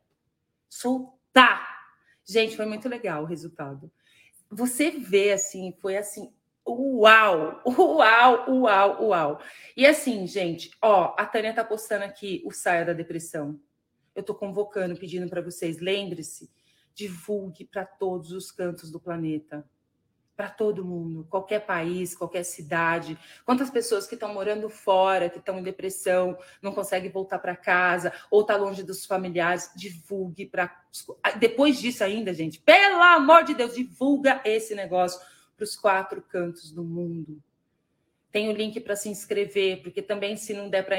Soltar. 0.68 1.77
Gente, 2.28 2.56
foi 2.56 2.66
muito 2.66 2.88
legal 2.88 3.22
o 3.22 3.26
resultado 3.26 3.90
você 4.50 4.90
vê 4.90 5.32
assim, 5.32 5.74
foi 5.80 5.96
assim, 5.96 6.32
uau, 6.66 7.62
uau, 7.66 8.50
uau, 8.50 9.04
uau. 9.04 9.40
E 9.76 9.86
assim, 9.86 10.26
gente, 10.26 10.70
ó, 10.82 11.14
a 11.18 11.26
Tânia 11.26 11.54
tá 11.54 11.64
postando 11.64 12.04
aqui 12.04 12.42
o 12.44 12.50
Saia 12.50 12.84
da 12.84 12.92
Depressão. 12.92 13.60
Eu 14.14 14.22
tô 14.22 14.34
convocando, 14.34 14.96
pedindo 14.96 15.28
para 15.28 15.40
vocês, 15.40 15.78
lembre-se, 15.78 16.50
divulgue 16.94 17.64
para 17.64 17.84
todos 17.84 18.32
os 18.32 18.50
cantos 18.50 18.90
do 18.90 18.98
planeta 18.98 19.68
para 20.38 20.48
todo 20.48 20.84
mundo, 20.84 21.26
qualquer 21.28 21.66
país, 21.66 22.14
qualquer 22.14 22.44
cidade. 22.44 23.18
Quantas 23.44 23.70
pessoas 23.70 24.06
que 24.06 24.14
estão 24.14 24.32
morando 24.32 24.70
fora, 24.70 25.28
que 25.28 25.40
estão 25.40 25.58
em 25.58 25.64
depressão, 25.64 26.38
não 26.62 26.70
conseguem 26.70 27.10
voltar 27.10 27.40
para 27.40 27.56
casa, 27.56 28.12
ou 28.30 28.44
tá 28.44 28.54
longe 28.54 28.84
dos 28.84 29.04
familiares, 29.04 29.72
divulgue 29.74 30.46
para. 30.46 30.80
Depois 31.40 31.80
disso 31.80 32.04
ainda, 32.04 32.32
gente, 32.32 32.60
pelo 32.60 33.02
amor 33.02 33.42
de 33.42 33.52
Deus, 33.52 33.74
divulga 33.74 34.40
esse 34.44 34.76
negócio 34.76 35.20
para 35.56 35.64
os 35.64 35.74
quatro 35.74 36.22
cantos 36.22 36.70
do 36.70 36.84
mundo. 36.84 37.42
Tem 38.30 38.48
o 38.48 38.52
link 38.52 38.78
para 38.78 38.94
se 38.94 39.08
inscrever, 39.08 39.82
porque 39.82 40.00
também, 40.00 40.36
se 40.36 40.54
não 40.54 40.70
der 40.70 40.84
para 40.86 40.98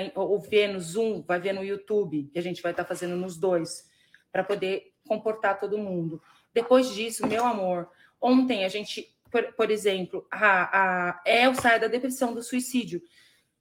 ver 0.50 0.68
no 0.68 0.82
Zoom, 0.82 1.22
vai 1.22 1.40
ver 1.40 1.54
no 1.54 1.64
YouTube, 1.64 2.30
que 2.34 2.40
a 2.40 2.44
gente 2.44 2.62
vai 2.62 2.74
estar 2.74 2.84
tá 2.84 2.90
fazendo 2.90 3.16
nos 3.16 3.38
dois, 3.38 3.90
para 4.34 4.44
poder 4.44 4.92
comportar 5.08 5.58
todo 5.58 5.78
mundo. 5.78 6.22
Depois 6.54 6.94
disso, 6.94 7.26
meu 7.26 7.46
amor, 7.46 7.90
ontem 8.20 8.66
a 8.66 8.68
gente 8.68 9.18
por, 9.30 9.54
por 9.54 9.72
exemplo, 9.72 10.28
a, 10.32 11.10
a, 11.10 11.22
é 11.26 11.48
o 11.48 11.56
saia 11.56 11.80
da 11.80 11.88
depressão, 11.88 12.34
do 12.34 12.42
suicídio. 12.44 13.02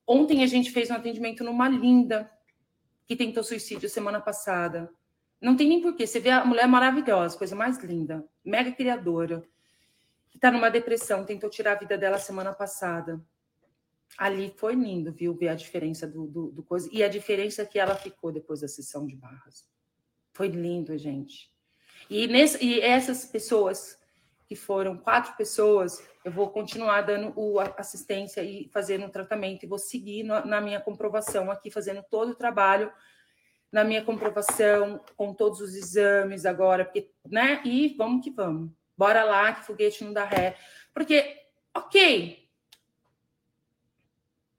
Ontem 0.06 0.42
a 0.42 0.46
gente 0.46 0.70
fez 0.70 0.90
um 0.90 0.94
atendimento 0.94 1.44
numa 1.44 1.68
linda 1.68 2.30
que 3.06 3.16
tentou 3.16 3.42
suicídio 3.42 3.88
semana 3.88 4.20
passada. 4.20 4.90
Não 5.40 5.56
tem 5.56 5.68
nem 5.68 5.80
porquê. 5.80 6.06
Você 6.06 6.20
vê 6.20 6.30
a 6.30 6.44
mulher 6.44 6.66
maravilhosa, 6.66 7.36
coisa 7.36 7.54
mais 7.54 7.78
linda, 7.78 8.26
mega 8.44 8.72
criadora, 8.72 9.42
que 10.30 10.36
está 10.36 10.50
numa 10.50 10.70
depressão, 10.70 11.24
tentou 11.24 11.48
tirar 11.48 11.72
a 11.72 11.78
vida 11.78 11.96
dela 11.96 12.18
semana 12.18 12.52
passada. 12.52 13.22
Ali 14.16 14.52
foi 14.56 14.74
lindo, 14.74 15.12
viu? 15.12 15.34
Ver 15.34 15.48
a 15.48 15.54
diferença 15.54 16.06
do, 16.06 16.26
do, 16.26 16.50
do 16.50 16.62
coisa. 16.62 16.88
E 16.90 17.04
a 17.04 17.08
diferença 17.08 17.64
que 17.64 17.78
ela 17.78 17.94
ficou 17.94 18.32
depois 18.32 18.60
da 18.60 18.68
sessão 18.68 19.06
de 19.06 19.14
barras. 19.14 19.68
Foi 20.32 20.48
lindo, 20.48 20.96
gente. 20.96 21.52
E, 22.08 22.26
nesse, 22.26 22.64
e 22.64 22.80
essas 22.80 23.26
pessoas 23.26 23.97
que 24.48 24.56
foram 24.56 24.96
quatro 24.96 25.36
pessoas, 25.36 26.02
eu 26.24 26.32
vou 26.32 26.48
continuar 26.48 27.02
dando 27.02 27.34
o 27.36 27.60
assistência 27.60 28.42
e 28.42 28.66
fazendo 28.72 29.04
o 29.04 29.10
tratamento, 29.10 29.62
e 29.62 29.68
vou 29.68 29.78
seguir 29.78 30.22
na, 30.22 30.44
na 30.44 30.58
minha 30.58 30.80
comprovação 30.80 31.50
aqui, 31.50 31.70
fazendo 31.70 32.02
todo 32.10 32.30
o 32.30 32.34
trabalho 32.34 32.90
na 33.70 33.84
minha 33.84 34.02
comprovação, 34.02 35.04
com 35.14 35.34
todos 35.34 35.60
os 35.60 35.74
exames 35.74 36.46
agora, 36.46 36.86
porque, 36.86 37.10
né? 37.26 37.60
E 37.62 37.94
vamos 37.98 38.24
que 38.24 38.30
vamos. 38.30 38.70
Bora 38.96 39.22
lá, 39.22 39.52
que 39.52 39.66
foguete 39.66 40.02
não 40.02 40.14
dá 40.14 40.24
ré. 40.24 40.56
Porque, 40.94 41.36
ok, 41.74 42.47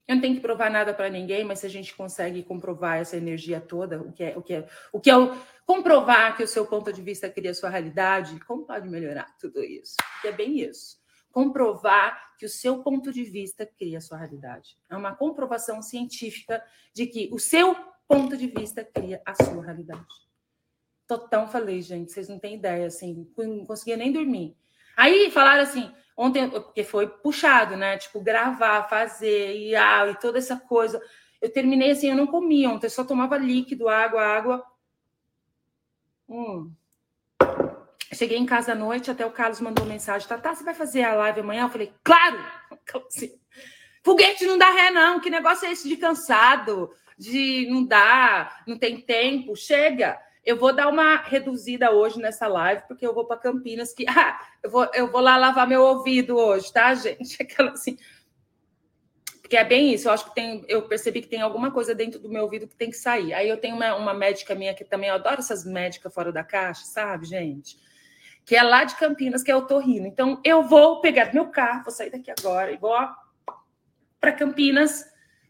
eu 0.09 0.15
não 0.15 0.21
tenho 0.23 0.33
que 0.33 0.41
provar 0.41 0.71
nada 0.71 0.91
para 0.91 1.07
ninguém, 1.07 1.43
mas 1.43 1.59
se 1.59 1.67
a 1.67 1.69
gente 1.69 1.93
consegue 1.93 2.41
comprovar 2.41 2.97
essa 2.97 3.15
energia 3.15 3.61
toda, 3.61 4.01
o 4.01 4.11
que 4.11 4.23
é 4.23 4.35
o 4.35 4.41
que 4.41 4.55
é 4.55 4.67
o 4.91 4.99
que 4.99 5.07
é 5.07 5.15
o, 5.15 5.37
comprovar 5.67 6.35
que 6.35 6.41
o 6.41 6.47
seu 6.47 6.65
ponto 6.65 6.91
de 6.91 6.99
vista 6.99 7.29
cria 7.29 7.51
a 7.51 7.53
sua 7.53 7.69
realidade, 7.69 8.39
como 8.39 8.65
pode 8.65 8.89
melhorar 8.89 9.37
tudo 9.39 9.63
isso? 9.63 9.97
Porque 10.13 10.29
é 10.29 10.31
bem 10.31 10.61
isso. 10.61 10.97
Comprovar 11.31 12.35
que 12.39 12.45
o 12.47 12.49
seu 12.49 12.81
ponto 12.81 13.13
de 13.13 13.23
vista 13.23 13.67
cria 13.67 13.99
a 13.99 14.01
sua 14.01 14.17
realidade. 14.17 14.79
É 14.89 14.97
uma 14.97 15.15
comprovação 15.15 15.79
científica 15.79 16.63
de 16.91 17.05
que 17.05 17.29
o 17.31 17.37
seu 17.37 17.75
ponto 18.07 18.35
de 18.35 18.47
vista 18.47 18.83
cria 18.83 19.21
a 19.23 19.35
sua 19.35 19.63
realidade. 19.63 20.07
Tão 21.29 21.47
falei, 21.47 21.83
gente, 21.83 22.11
vocês 22.11 22.27
não 22.27 22.39
têm 22.39 22.55
ideia, 22.55 22.87
assim, 22.87 23.31
não 23.37 23.63
conseguia 23.63 23.95
nem 23.95 24.11
dormir. 24.11 24.57
Aí 24.97 25.29
falaram 25.29 25.61
assim, 25.61 25.91
ontem, 26.19 26.49
porque 26.49 26.83
foi 26.83 27.07
puxado, 27.07 27.77
né? 27.77 27.97
Tipo, 27.97 28.19
gravar, 28.19 28.89
fazer, 28.89 29.55
e, 29.55 29.73
ah, 29.73 30.05
e 30.07 30.15
toda 30.15 30.37
essa 30.37 30.57
coisa. 30.57 31.01
Eu 31.41 31.49
terminei 31.49 31.91
assim, 31.91 32.09
eu 32.09 32.15
não 32.17 32.27
comia 32.27 32.69
ontem, 32.69 32.87
eu 32.87 32.91
só 32.91 33.05
tomava 33.05 33.37
líquido, 33.37 33.87
água, 33.87 34.21
água. 34.21 34.65
Hum. 36.27 36.73
Cheguei 38.13 38.37
em 38.37 38.45
casa 38.45 38.73
à 38.73 38.75
noite, 38.75 39.09
até 39.09 39.25
o 39.25 39.31
Carlos 39.31 39.61
mandou 39.61 39.85
mensagem: 39.85 40.27
Tá, 40.27 40.37
tá, 40.37 40.53
você 40.53 40.63
vai 40.63 40.73
fazer 40.73 41.03
a 41.03 41.15
live 41.15 41.39
amanhã? 41.39 41.63
Eu 41.63 41.69
falei: 41.69 41.93
Claro! 42.03 42.43
Assim, 43.07 43.39
Foguete 44.03 44.45
não 44.45 44.57
dá 44.57 44.69
ré, 44.71 44.91
não. 44.91 45.21
Que 45.21 45.29
negócio 45.29 45.67
é 45.67 45.71
esse 45.71 45.87
de 45.87 45.95
cansado? 45.95 46.91
De 47.17 47.67
não 47.69 47.85
dá, 47.85 48.61
não 48.67 48.77
tem 48.77 48.99
tempo? 48.99 49.55
Chega! 49.55 50.19
Eu 50.49 50.57
vou 50.57 50.73
dar 50.73 50.87
uma 50.87 51.17
reduzida 51.17 51.91
hoje 51.91 52.17
nessa 52.19 52.47
live, 52.47 52.81
porque 52.87 53.05
eu 53.05 53.13
vou 53.13 53.23
para 53.23 53.37
Campinas, 53.37 53.93
que 53.93 54.03
ah, 54.09 54.41
eu, 54.63 54.71
vou, 54.71 54.89
eu 54.95 55.11
vou 55.11 55.21
lá 55.21 55.37
lavar 55.37 55.67
meu 55.67 55.83
ouvido 55.83 56.35
hoje, 56.35 56.73
tá, 56.73 56.91
gente? 56.95 57.37
Aquela 57.39 57.73
assim. 57.73 57.99
Porque 59.41 59.55
é 59.55 59.63
bem 59.63 59.93
isso, 59.93 60.07
eu 60.07 60.11
acho 60.11 60.25
que 60.25 60.33
tem, 60.33 60.65
eu 60.67 60.87
percebi 60.87 61.21
que 61.21 61.27
tem 61.27 61.39
alguma 61.39 61.69
coisa 61.69 61.93
dentro 61.93 62.19
do 62.19 62.29
meu 62.29 62.41
ouvido 62.41 62.67
que 62.67 62.75
tem 62.75 62.89
que 62.89 62.97
sair. 62.97 63.31
Aí 63.31 63.47
eu 63.47 63.57
tenho 63.57 63.75
uma, 63.75 63.95
uma 63.95 64.11
médica 64.11 64.55
minha 64.55 64.73
que 64.73 64.83
também 64.83 65.09
eu 65.09 65.15
adoro 65.15 65.37
essas 65.37 65.63
médicas 65.63 66.11
fora 66.11 66.31
da 66.31 66.43
caixa, 66.43 66.83
sabe, 66.83 67.27
gente? 67.27 67.77
Que 68.43 68.55
é 68.55 68.63
lá 68.63 68.85
de 68.85 68.95
Campinas, 68.95 69.43
que 69.43 69.51
é 69.51 69.55
o 69.55 69.67
Torrino. 69.67 70.07
Então 70.07 70.41
eu 70.43 70.63
vou 70.63 70.99
pegar 70.99 71.31
meu 71.31 71.51
carro, 71.51 71.83
vou 71.83 71.93
sair 71.93 72.09
daqui 72.09 72.31
agora 72.31 72.71
e 72.71 72.77
vou 72.77 72.97
para 74.19 74.31
Campinas 74.31 75.05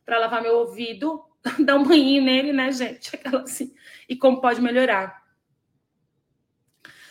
para 0.05 0.19
lavar 0.19 0.41
meu 0.41 0.57
ouvido, 0.57 1.23
dar 1.65 1.75
um 1.75 1.83
banho 1.83 2.21
nele, 2.23 2.53
né, 2.53 2.71
gente? 2.71 3.15
Aquela 3.15 3.43
assim. 3.43 3.73
E 4.07 4.15
como 4.15 4.41
pode 4.41 4.61
melhorar. 4.61 5.23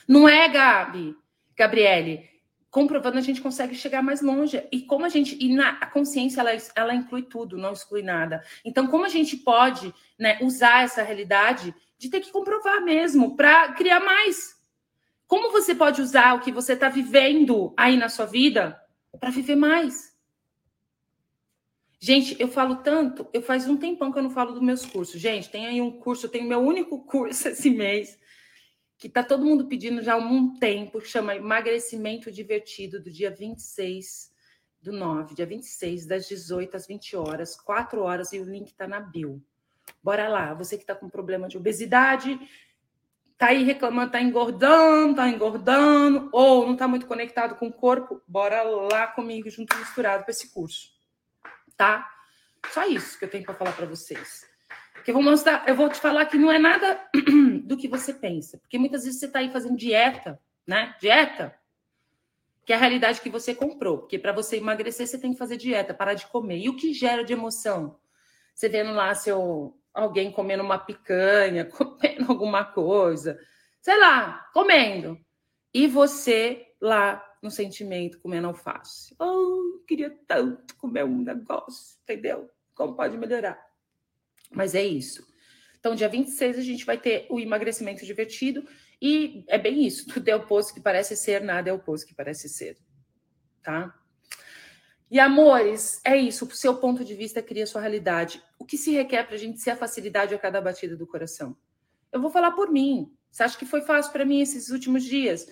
Não 0.07 0.29
é, 0.29 0.49
Gabi, 0.49 1.15
Gabriele? 1.57 2.29
Comprovando, 2.71 3.19
a 3.19 3.23
gente 3.23 3.41
consegue 3.41 3.75
chegar 3.75 4.03
mais 4.03 4.21
longe. 4.21 4.63
E 4.71 4.83
como 4.83 5.05
a 5.05 5.09
gente. 5.09 5.37
E 5.41 5.55
na, 5.55 5.71
a 5.71 5.87
consciência, 5.87 6.41
ela, 6.41 6.51
ela 6.75 6.95
inclui 6.95 7.23
tudo, 7.23 7.57
não 7.57 7.73
exclui 7.73 8.03
nada. 8.03 8.43
Então, 8.65 8.87
como 8.87 9.05
a 9.05 9.09
gente 9.09 9.37
pode 9.37 9.93
né, 10.19 10.39
usar 10.41 10.85
essa 10.85 11.03
realidade 11.03 11.75
de 11.99 12.11
ter 12.11 12.21
que 12.21 12.31
comprovar 12.31 12.83
mesmo 12.83 13.37
para 13.37 13.73
criar 13.73 14.01
mais? 14.01 14.57
Como 15.27 15.53
você 15.53 15.75
pode 15.75 16.01
usar 16.01 16.35
o 16.35 16.41
que 16.41 16.53
você 16.53 16.73
está 16.73 16.89
vivendo 16.89 17.75
aí 17.77 17.97
na 17.97 18.09
sua 18.09 18.25
vida 18.25 18.81
para 19.21 19.31
viver 19.31 19.57
mais? 19.57 20.08
Gente, 22.01 22.37
eu 22.41 22.47
falo 22.47 22.77
tanto, 22.77 23.29
eu 23.33 23.43
faz 23.43 23.69
um 23.69 23.77
tempão 23.77 24.13
que 24.13 24.19
eu 24.19 24.23
não 24.23 24.31
falo 24.31 24.53
dos 24.53 24.63
meus 24.63 24.87
cursos. 24.87 25.21
Gente, 25.21 25.51
tem 25.51 25.67
aí 25.67 25.81
um 25.81 25.99
curso, 25.99 26.27
eu 26.27 26.31
tenho 26.31 26.49
meu 26.49 26.61
único 26.61 27.05
curso 27.05 27.49
esse 27.51 27.71
mês, 27.71 28.17
que 28.97 29.09
tá 29.09 29.23
todo 29.23 29.45
mundo 29.45 29.67
pedindo 29.67 30.01
já 30.03 30.15
há 30.15 30.17
um 30.17 30.57
tempo, 30.59 31.01
que 31.01 31.09
chama 31.09 31.35
Emagrecimento 31.35 32.31
Divertido, 32.31 33.03
do 33.03 33.11
dia 33.11 33.31
26 33.31 34.31
do 34.81 34.93
9, 34.93 35.35
dia 35.35 35.47
26, 35.47 36.07
das 36.07 36.29
18 36.29 36.77
às 36.77 36.87
20 36.87 37.17
horas, 37.17 37.57
4 37.57 38.01
horas, 38.01 38.33
e 38.33 38.39
o 38.39 38.45
link 38.45 38.73
tá 38.75 38.87
na 38.87 39.01
bio. 39.01 39.43
Bora 40.01 40.29
lá, 40.29 40.55
você 40.55 40.79
que 40.79 40.85
tá 40.85 40.95
com 40.95 41.09
problema 41.09 41.49
de 41.49 41.57
obesidade, 41.57 42.39
tá 43.37 43.49
aí 43.49 43.65
reclamando, 43.65 44.13
tá 44.13 44.23
engordando, 44.23 45.17
tá 45.17 45.29
engordando, 45.29 46.29
ou 46.33 46.65
não 46.65 46.77
tá 46.77 46.87
muito 46.87 47.07
conectado 47.07 47.57
com 47.57 47.67
o 47.67 47.73
corpo, 47.73 48.23
bora 48.27 48.63
lá 48.63 49.09
comigo, 49.09 49.51
junto 49.51 49.77
misturado 49.77 50.23
para 50.23 50.31
esse 50.31 50.53
curso 50.55 50.98
tá? 51.79 52.13
Só 52.73 52.87
isso 52.87 53.19
que 53.19 53.25
eu 53.25 53.31
tenho 53.31 53.45
para 53.45 53.55
falar 53.55 53.73
para 53.73 53.87
vocês. 53.87 54.47
Que 55.05 55.11
eu 55.11 55.15
vou 55.15 55.23
mostrar, 55.23 55.67
eu 55.67 55.75
vou 55.75 55.89
te 55.89 55.99
falar 55.99 56.27
que 56.27 56.37
não 56.37 56.51
é 56.51 56.59
nada 56.59 57.01
do 57.65 57.77
que 57.77 57.89
você 57.89 58.13
pensa, 58.13 58.59
porque 58.59 58.77
muitas 58.77 59.05
vezes 59.05 59.21
você 59.21 59.27
está 59.27 59.39
aí 59.39 59.51
fazendo 59.51 59.77
dieta, 59.77 60.39
né? 60.67 60.95
Dieta, 61.01 61.55
que 62.67 62.73
é 62.73 62.77
a 62.77 62.79
realidade 62.79 63.21
que 63.21 63.31
você 63.31 63.55
comprou, 63.55 63.99
porque 63.99 64.19
para 64.19 64.33
você 64.33 64.57
emagrecer 64.57 65.07
você 65.07 65.17
tem 65.17 65.33
que 65.33 65.39
fazer 65.39 65.57
dieta, 65.57 65.95
parar 65.95 66.15
de 66.15 66.27
comer. 66.27 66.59
E 66.59 66.69
o 66.69 66.77
que 66.77 66.93
gera 66.93 67.25
de 67.25 67.33
emoção? 67.33 67.99
Você 68.55 68.69
vendo 68.69 68.93
lá 68.93 69.15
seu 69.15 69.75
alguém 69.95 70.31
comendo 70.31 70.63
uma 70.63 70.79
picanha, 70.79 71.65
comendo 71.71 72.31
alguma 72.31 72.65
coisa, 72.65 73.39
sei 73.81 73.99
lá, 73.99 74.47
comendo. 74.53 75.19
E 75.73 75.87
você 75.87 76.67
lá 76.81 77.25
no 77.43 77.51
sentimento 77.51 78.21
comendo 78.21 78.49
alface. 78.49 79.15
Oh, 79.19 79.83
queria 79.87 80.11
tanto 80.27 80.75
comer 80.77 81.05
um 81.05 81.23
negócio, 81.23 81.99
entendeu? 82.03 82.51
Como 82.75 82.95
pode 82.95 83.17
melhorar? 83.17 83.59
Mas 84.51 84.75
é 84.75 84.85
isso. 84.85 85.27
Então, 85.79 85.95
dia 85.95 86.09
26 86.09 86.59
a 86.59 86.63
gente 86.63 86.85
vai 86.85 86.99
ter 86.99 87.27
o 87.31 87.39
emagrecimento 87.39 88.05
divertido 88.05 88.67
e 89.01 89.45
é 89.49 89.59
bem 89.59 89.87
isso. 89.87 90.07
Tudo 90.09 90.29
é 90.29 90.37
oposto 90.37 90.75
que 90.75 90.81
parece 90.81 91.17
ser, 91.17 91.41
nada 91.43 91.71
é 91.71 91.73
oposto 91.73 92.07
que 92.07 92.15
parece 92.15 92.49
ser. 92.49 92.77
Tá? 93.63 93.95
E 95.11 95.19
amores, 95.19 96.01
é 96.05 96.17
isso. 96.17 96.45
O 96.45 96.51
seu 96.51 96.77
ponto 96.77 97.05
de 97.05 97.15
vista 97.15 97.43
cria 97.43 97.67
sua 97.67 97.81
realidade. 97.81 98.43
O 98.59 98.65
que 98.65 98.77
se 98.77 98.93
requer 98.93 99.25
para 99.25 99.37
a 99.37 99.39
gente 99.39 99.61
ser 99.61 99.71
a 99.71 99.77
facilidade 99.77 100.35
a 100.35 100.39
cada 100.39 100.61
batida 100.61 100.97
do 100.97 101.07
coração? 101.07 101.57
Eu 102.13 102.21
vou 102.21 102.31
falar 102.31 102.53
por 102.53 102.71
mim. 102.71 103.11
Você 103.31 103.43
acha 103.43 103.59
que 103.59 103.67
foi 103.67 103.81
fácil 103.83 104.13
para 104.13 104.25
mim 104.25 104.41
esses 104.41 104.69
últimos 104.71 105.05
dias? 105.05 105.47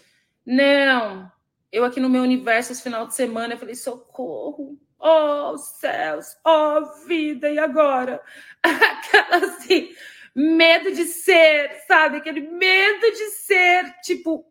Não, 0.44 1.31
eu 1.72 1.85
aqui 1.85 2.00
no 2.00 2.09
meu 2.09 2.22
universo 2.22 2.72
esse 2.72 2.83
final 2.83 3.07
de 3.07 3.14
semana, 3.14 3.55
eu 3.55 3.59
falei, 3.59 3.74
socorro, 3.74 4.79
oh 4.98 5.57
céus, 5.59 6.37
oh 6.44 7.07
vida, 7.07 7.50
e 7.50 7.59
agora? 7.59 8.22
Aquela 8.62 9.46
assim, 9.46 9.94
medo 10.35 10.92
de 10.92 11.05
ser, 11.05 11.70
sabe? 11.87 12.18
Aquele 12.18 12.40
medo 12.40 13.11
de 13.12 13.31
ser, 13.31 13.94
tipo, 14.02 14.46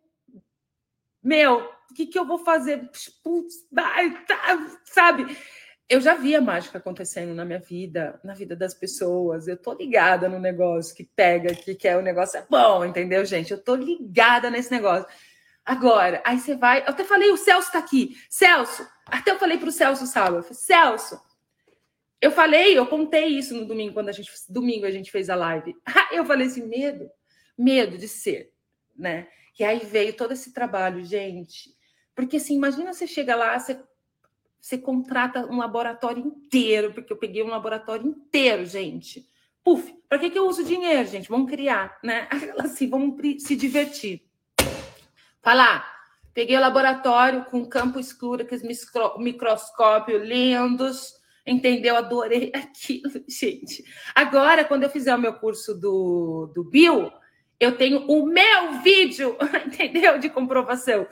meu, 1.22 1.70
o 1.90 1.94
que, 1.94 2.06
que 2.06 2.18
eu 2.18 2.26
vou 2.26 2.38
fazer? 2.38 2.88
Putz, 3.22 3.54
tá, 4.26 4.58
sabe? 4.84 5.36
Eu 5.88 6.00
já 6.00 6.14
vi 6.14 6.34
a 6.34 6.40
mágica 6.40 6.78
acontecendo 6.78 7.32
na 7.32 7.44
minha 7.44 7.60
vida, 7.60 8.20
na 8.24 8.34
vida 8.34 8.56
das 8.56 8.74
pessoas. 8.74 9.46
Eu 9.46 9.56
tô 9.56 9.72
ligada 9.72 10.28
no 10.28 10.40
negócio 10.40 10.96
que 10.96 11.04
pega, 11.04 11.54
que 11.54 11.76
quer 11.76 11.96
o 11.96 12.02
negócio 12.02 12.38
é 12.38 12.46
bom, 12.50 12.84
entendeu, 12.84 13.24
gente? 13.24 13.52
Eu 13.52 13.62
tô 13.62 13.76
ligada 13.76 14.50
nesse 14.50 14.70
negócio. 14.70 15.06
Agora, 15.66 16.22
aí 16.24 16.38
você 16.38 16.54
vai. 16.54 16.82
Eu 16.82 16.90
até 16.90 17.02
falei, 17.02 17.30
o 17.32 17.36
Celso 17.36 17.66
está 17.66 17.80
aqui. 17.80 18.16
Celso, 18.30 18.86
até 19.04 19.32
eu 19.32 19.38
falei 19.38 19.58
para 19.58 19.68
o 19.68 19.72
Celso 19.72 20.06
sábado. 20.06 20.44
Falei, 20.44 20.54
Celso, 20.54 21.20
eu 22.20 22.30
falei, 22.30 22.78
eu 22.78 22.86
contei 22.86 23.26
isso 23.26 23.52
no 23.52 23.66
domingo, 23.66 23.94
quando 23.94 24.08
a 24.08 24.12
gente. 24.12 24.30
Domingo 24.48 24.86
a 24.86 24.90
gente 24.92 25.10
fez 25.10 25.28
a 25.28 25.34
live. 25.34 25.74
Eu 26.12 26.24
falei 26.24 26.46
assim, 26.46 26.66
medo, 26.66 27.10
medo 27.58 27.98
de 27.98 28.08
ser, 28.08 28.52
né? 28.96 29.28
E 29.58 29.64
aí 29.64 29.80
veio 29.80 30.14
todo 30.14 30.32
esse 30.32 30.52
trabalho, 30.52 31.04
gente. 31.04 31.74
Porque 32.14 32.36
assim, 32.36 32.54
imagina 32.54 32.92
você 32.92 33.06
chega 33.06 33.34
lá, 33.34 33.58
você, 33.58 33.78
você 34.60 34.78
contrata 34.78 35.46
um 35.46 35.58
laboratório 35.58 36.24
inteiro, 36.24 36.94
porque 36.94 37.12
eu 37.12 37.16
peguei 37.16 37.42
um 37.42 37.48
laboratório 37.48 38.06
inteiro, 38.06 38.64
gente. 38.64 39.28
Puf, 39.62 39.94
para 40.08 40.18
que, 40.18 40.30
que 40.30 40.38
eu 40.38 40.46
uso 40.46 40.64
dinheiro, 40.64 41.06
gente? 41.08 41.28
Vamos 41.28 41.50
criar, 41.50 41.98
né? 42.02 42.28
Assim, 42.60 42.88
vamos 42.88 43.20
se 43.42 43.56
divertir. 43.56 44.25
Falar, 45.46 45.88
peguei 46.34 46.56
o 46.56 46.60
laboratório 46.60 47.44
com 47.44 47.64
campo 47.64 48.00
escuro, 48.00 48.42
aqueles 48.42 48.64
microscópios 49.16 50.20
lindos, 50.20 51.14
entendeu? 51.46 51.94
Adorei 51.94 52.50
aquilo, 52.52 53.12
gente. 53.28 53.84
Agora, 54.12 54.64
quando 54.64 54.82
eu 54.82 54.90
fizer 54.90 55.14
o 55.14 55.20
meu 55.20 55.34
curso 55.34 55.72
do, 55.72 56.50
do 56.52 56.64
Bio, 56.64 57.12
eu 57.60 57.78
tenho 57.78 58.08
o 58.08 58.26
meu 58.26 58.82
vídeo, 58.82 59.36
entendeu? 59.64 60.18
De 60.18 60.28
comprovação. 60.28 61.06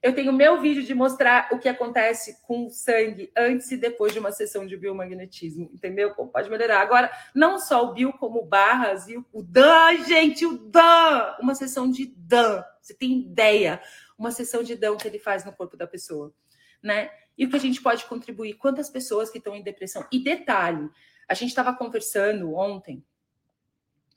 Eu 0.00 0.14
tenho 0.14 0.30
o 0.30 0.36
meu 0.36 0.60
vídeo 0.60 0.84
de 0.84 0.94
mostrar 0.94 1.48
o 1.50 1.58
que 1.58 1.68
acontece 1.68 2.40
com 2.46 2.66
o 2.66 2.70
sangue 2.70 3.32
antes 3.36 3.72
e 3.72 3.76
depois 3.76 4.12
de 4.12 4.20
uma 4.20 4.30
sessão 4.30 4.64
de 4.64 4.76
biomagnetismo, 4.76 5.68
entendeu? 5.74 6.14
Como 6.14 6.30
pode 6.30 6.48
melhorar. 6.48 6.80
Agora, 6.80 7.10
não 7.34 7.58
só 7.58 7.84
o 7.84 7.92
bio, 7.92 8.12
como 8.12 8.46
barras 8.46 9.08
e 9.08 9.16
o 9.16 9.42
Dan, 9.42 10.04
gente, 10.06 10.46
o 10.46 10.56
Dan! 10.56 11.34
Uma 11.40 11.56
sessão 11.56 11.90
de 11.90 12.06
Dan. 12.16 12.62
Você 12.80 12.94
tem 12.94 13.20
ideia? 13.20 13.82
Uma 14.18 14.30
sessão 14.30 14.62
de 14.62 14.74
dão 14.74 14.96
que 14.96 15.06
ele 15.06 15.18
faz 15.18 15.44
no 15.44 15.52
corpo 15.52 15.76
da 15.76 15.86
pessoa, 15.86 16.34
né? 16.82 17.10
E 17.36 17.46
o 17.46 17.50
que 17.50 17.56
a 17.56 17.60
gente 17.60 17.80
pode 17.82 18.04
contribuir? 18.04 18.54
Quantas 18.54 18.90
pessoas 18.90 19.30
que 19.30 19.38
estão 19.38 19.54
em 19.54 19.62
depressão? 19.62 20.06
E 20.12 20.22
detalhe, 20.22 20.90
a 21.28 21.34
gente 21.34 21.50
estava 21.50 21.74
conversando 21.74 22.54
ontem, 22.54 23.04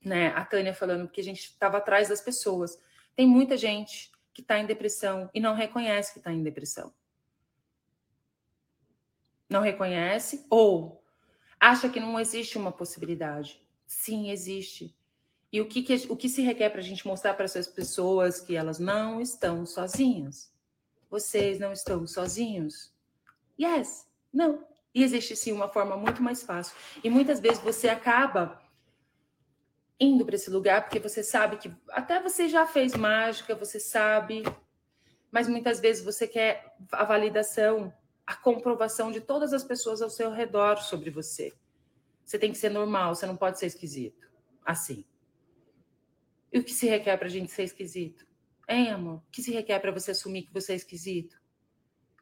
né? 0.03 0.27
A 0.29 0.43
Tânia 0.43 0.73
falando 0.73 1.07
que 1.07 1.21
a 1.21 1.23
gente 1.23 1.39
estava 1.39 1.77
atrás 1.77 2.09
das 2.09 2.21
pessoas. 2.21 2.77
Tem 3.15 3.27
muita 3.27 3.55
gente 3.55 4.11
que 4.33 4.41
está 4.41 4.59
em 4.59 4.65
depressão 4.65 5.29
e 5.33 5.39
não 5.39 5.53
reconhece 5.53 6.11
que 6.11 6.19
está 6.19 6.31
em 6.33 6.43
depressão. 6.43 6.93
Não 9.47 9.61
reconhece 9.61 10.45
ou 10.49 11.03
acha 11.59 11.87
que 11.87 11.99
não 11.99 12.19
existe 12.19 12.57
uma 12.57 12.71
possibilidade. 12.71 13.61
Sim, 13.85 14.31
existe. 14.31 14.97
E 15.53 15.61
o 15.61 15.67
que, 15.67 15.83
que 15.83 15.93
o 16.09 16.17
que 16.17 16.27
se 16.27 16.41
requer 16.41 16.71
para 16.71 16.79
a 16.79 16.83
gente 16.83 17.05
mostrar 17.05 17.35
para 17.35 17.45
essas 17.45 17.67
pessoas 17.67 18.41
que 18.41 18.55
elas 18.55 18.79
não 18.79 19.21
estão 19.21 19.67
sozinhas? 19.67 20.51
Vocês 21.11 21.59
não 21.59 21.71
estão 21.71 22.07
sozinhos? 22.07 22.91
Yes, 23.61 24.07
não. 24.33 24.65
E 24.95 25.03
existe 25.03 25.35
sim 25.35 25.51
uma 25.51 25.69
forma 25.69 25.95
muito 25.95 26.23
mais 26.23 26.41
fácil. 26.41 26.75
E 27.03 27.09
muitas 27.09 27.39
vezes 27.39 27.59
você 27.59 27.87
acaba 27.87 28.59
indo 29.99 30.25
para 30.25 30.33
esse 30.33 30.49
lugar 30.49 30.81
porque 30.81 30.99
você 30.99 31.21
sabe 31.21 31.57
que 31.57 31.71
até 31.89 32.19
você 32.19 32.49
já 32.49 32.65
fez 32.65 32.95
mágica, 32.95 33.53
você 33.53 33.79
sabe, 33.79 34.41
mas 35.31 35.47
muitas 35.47 35.79
vezes 35.79 36.03
você 36.03 36.27
quer 36.27 36.75
a 36.91 37.05
validação, 37.05 37.93
a 38.25 38.35
comprovação 38.35 39.11
de 39.11 39.21
todas 39.21 39.53
as 39.53 39.63
pessoas 39.63 40.01
ao 40.01 40.09
seu 40.09 40.31
redor 40.31 40.77
sobre 40.77 41.11
você. 41.11 41.53
Você 42.25 42.39
tem 42.39 42.51
que 42.51 42.57
ser 42.57 42.69
normal, 42.69 43.13
você 43.13 43.27
não 43.27 43.37
pode 43.37 43.59
ser 43.59 43.67
esquisito. 43.67 44.27
Assim. 44.65 45.05
E 46.53 46.59
o 46.59 46.63
que 46.63 46.71
se 46.71 46.87
requer 46.87 47.17
para 47.17 47.25
a 47.25 47.31
gente 47.31 47.51
ser 47.51 47.63
esquisito? 47.63 48.27
Hein, 48.69 48.91
amor? 48.91 49.15
O 49.15 49.23
que 49.31 49.41
se 49.41 49.51
requer 49.51 49.79
para 49.79 49.91
você 49.91 50.11
assumir 50.11 50.43
que 50.43 50.53
você 50.53 50.73
é 50.73 50.75
esquisito? 50.75 51.35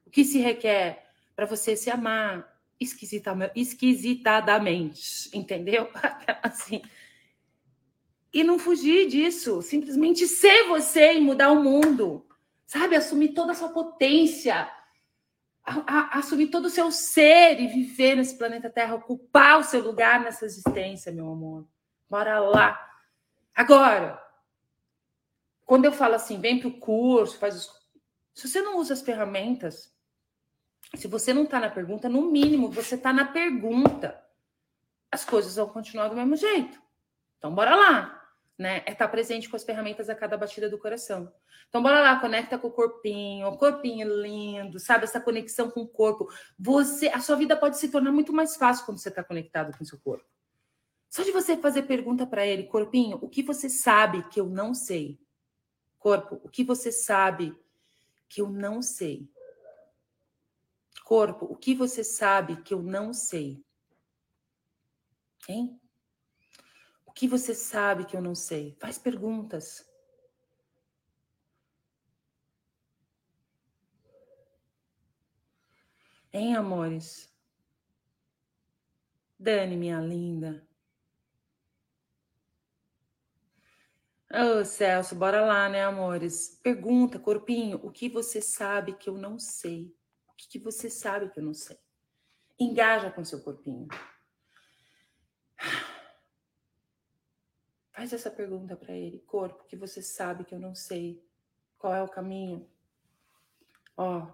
O 0.08 0.10
que 0.10 0.24
se 0.24 0.40
requer 0.40 1.06
para 1.36 1.46
você 1.46 1.76
se 1.76 1.90
amar 1.90 2.50
esquisitadamente, 2.80 5.30
entendeu? 5.34 5.90
assim. 6.42 6.82
E 8.34 8.42
não 8.42 8.58
fugir 8.58 9.10
disso, 9.10 9.62
simplesmente 9.62 10.26
ser 10.26 10.70
você 10.70 11.16
e 11.16 11.22
mudar 11.22 11.52
o 11.52 11.62
mundo, 11.62 12.26
sabe? 12.66 12.96
Assumir 12.96 13.34
toda 13.34 13.52
a 13.52 13.56
sua 13.56 13.68
potência, 13.70 14.72
a, 15.64 15.84
a, 15.86 16.20
assumir 16.20 16.48
todo 16.48 16.66
o 16.66 16.70
seu 16.70 16.90
ser 16.90 17.60
e 17.60 17.68
viver 17.68 18.16
nesse 18.16 18.38
planeta 18.38 18.70
Terra, 18.70 18.96
ocupar 18.96 19.60
o 19.60 19.64
seu 19.64 19.84
lugar 19.84 20.22
nessa 20.22 20.46
existência, 20.46 21.12
meu 21.12 21.30
amor. 21.30 21.68
Bora 22.10 22.40
lá. 22.40 22.91
Agora, 23.62 24.20
quando 25.68 25.86
eu 25.86 25.92
falo 25.92 26.16
assim, 26.16 26.42
vem 26.42 26.60
para 26.60 26.68
o 26.68 26.80
curso, 26.80 27.38
faz 27.38 27.56
os... 27.56 27.72
Se 28.34 28.48
você 28.48 28.60
não 28.60 28.80
usa 28.80 28.96
as 28.96 29.04
ferramentas, 29.04 29.96
se 30.96 31.08
você 31.08 31.32
não 31.32 31.44
está 31.44 31.60
na 31.60 31.70
pergunta, 31.70 32.10
no 32.10 32.24
mínimo 32.24 32.72
você 32.72 32.96
está 32.96 33.14
na 33.14 33.24
pergunta. 33.24 34.20
As 35.12 35.24
coisas 35.24 35.58
vão 35.58 35.70
continuar 35.70 36.08
do 36.08 36.16
mesmo 36.16 36.36
jeito. 36.36 36.82
Então, 37.38 37.54
bora 37.54 37.76
lá. 37.76 38.26
Né? 38.58 38.78
É 38.78 38.94
estar 38.94 39.06
tá 39.06 39.12
presente 39.12 39.48
com 39.48 39.56
as 39.56 39.64
ferramentas 39.64 40.10
a 40.10 40.16
cada 40.16 40.36
batida 40.36 40.68
do 40.68 40.80
coração. 40.80 41.32
Então, 41.70 41.84
bora 41.84 42.02
lá, 42.02 42.20
conecta 42.20 42.58
com 42.58 42.70
o 42.70 42.72
corpinho, 42.72 43.48
o 43.48 43.58
corpinho 43.60 44.24
lindo, 44.24 44.80
sabe? 44.80 45.04
Essa 45.04 45.22
conexão 45.22 45.70
com 45.70 45.82
o 45.82 45.88
corpo. 45.88 46.28
Você, 46.58 47.10
a 47.10 47.20
sua 47.20 47.36
vida 47.36 47.56
pode 47.56 47.78
se 47.78 47.92
tornar 47.92 48.12
muito 48.12 48.34
mais 48.34 48.56
fácil 48.56 48.88
quando 48.88 48.98
você 48.98 49.10
está 49.10 49.24
conectado 49.24 49.78
com 49.78 49.84
o 49.84 49.88
seu 49.88 50.00
corpo. 50.00 50.26
Só 51.12 51.24
de 51.24 51.32
você 51.34 51.58
fazer 51.58 51.84
pergunta 51.84 52.26
para 52.26 52.48
ele, 52.48 52.68
corpinho, 52.68 53.20
o 53.22 53.28
que 53.28 53.44
você 53.44 53.70
sabe 53.70 54.24
que 54.30 54.40
eu 54.40 54.46
não 54.46 54.74
sei? 54.74 55.20
Corpo, 56.00 56.40
o 56.42 56.48
que 56.48 56.64
você 56.64 56.90
sabe 56.90 57.54
que 58.30 58.42
eu 58.42 58.50
não 58.50 58.82
sei? 58.82 59.30
Corpo, 61.04 61.48
o 61.48 61.58
que 61.58 61.76
você 61.76 62.02
sabe 62.02 62.62
que 62.64 62.74
eu 62.74 62.82
não 62.82 63.14
sei? 63.14 63.62
Hein? 65.50 65.78
O 67.06 67.12
que 67.12 67.28
você 67.28 67.54
sabe 67.54 68.06
que 68.06 68.16
eu 68.16 68.22
não 68.22 68.34
sei? 68.34 68.78
Faz 68.80 68.98
perguntas. 68.98 69.86
Hein, 76.32 76.56
amores? 76.56 77.30
Dani, 79.38 79.76
minha 79.76 80.00
linda. 80.00 80.71
Ô, 84.34 84.64
Celso, 84.64 85.14
bora 85.14 85.42
lá, 85.42 85.68
né, 85.68 85.84
amores? 85.84 86.58
Pergunta, 86.64 87.20
corpinho, 87.20 87.78
o 87.84 87.92
que 87.92 88.08
você 88.08 88.42
sabe 88.42 88.94
que 88.94 89.10
eu 89.10 89.18
não 89.18 89.38
sei? 89.38 89.94
O 90.30 90.34
que, 90.38 90.48
que 90.48 90.58
você 90.58 90.90
sabe 90.90 91.30
que 91.30 91.38
eu 91.38 91.44
não 91.44 91.54
sei? 91.54 91.78
Engaja 92.58 93.12
com 93.12 93.26
seu 93.26 93.42
corpinho. 93.42 93.90
Faz 97.92 98.14
essa 98.14 98.32
pergunta 98.32 98.78
para 98.78 98.94
ele, 98.94 99.20
corpo, 99.20 99.66
que 99.66 99.76
você 99.76 100.02
sabe 100.02 100.46
que 100.46 100.56
eu 100.56 100.60
não 100.60 100.74
sei. 100.74 101.22
Qual 101.78 101.94
é 101.94 102.02
o 102.02 102.08
caminho? 102.08 102.66
Ó, 103.98 104.28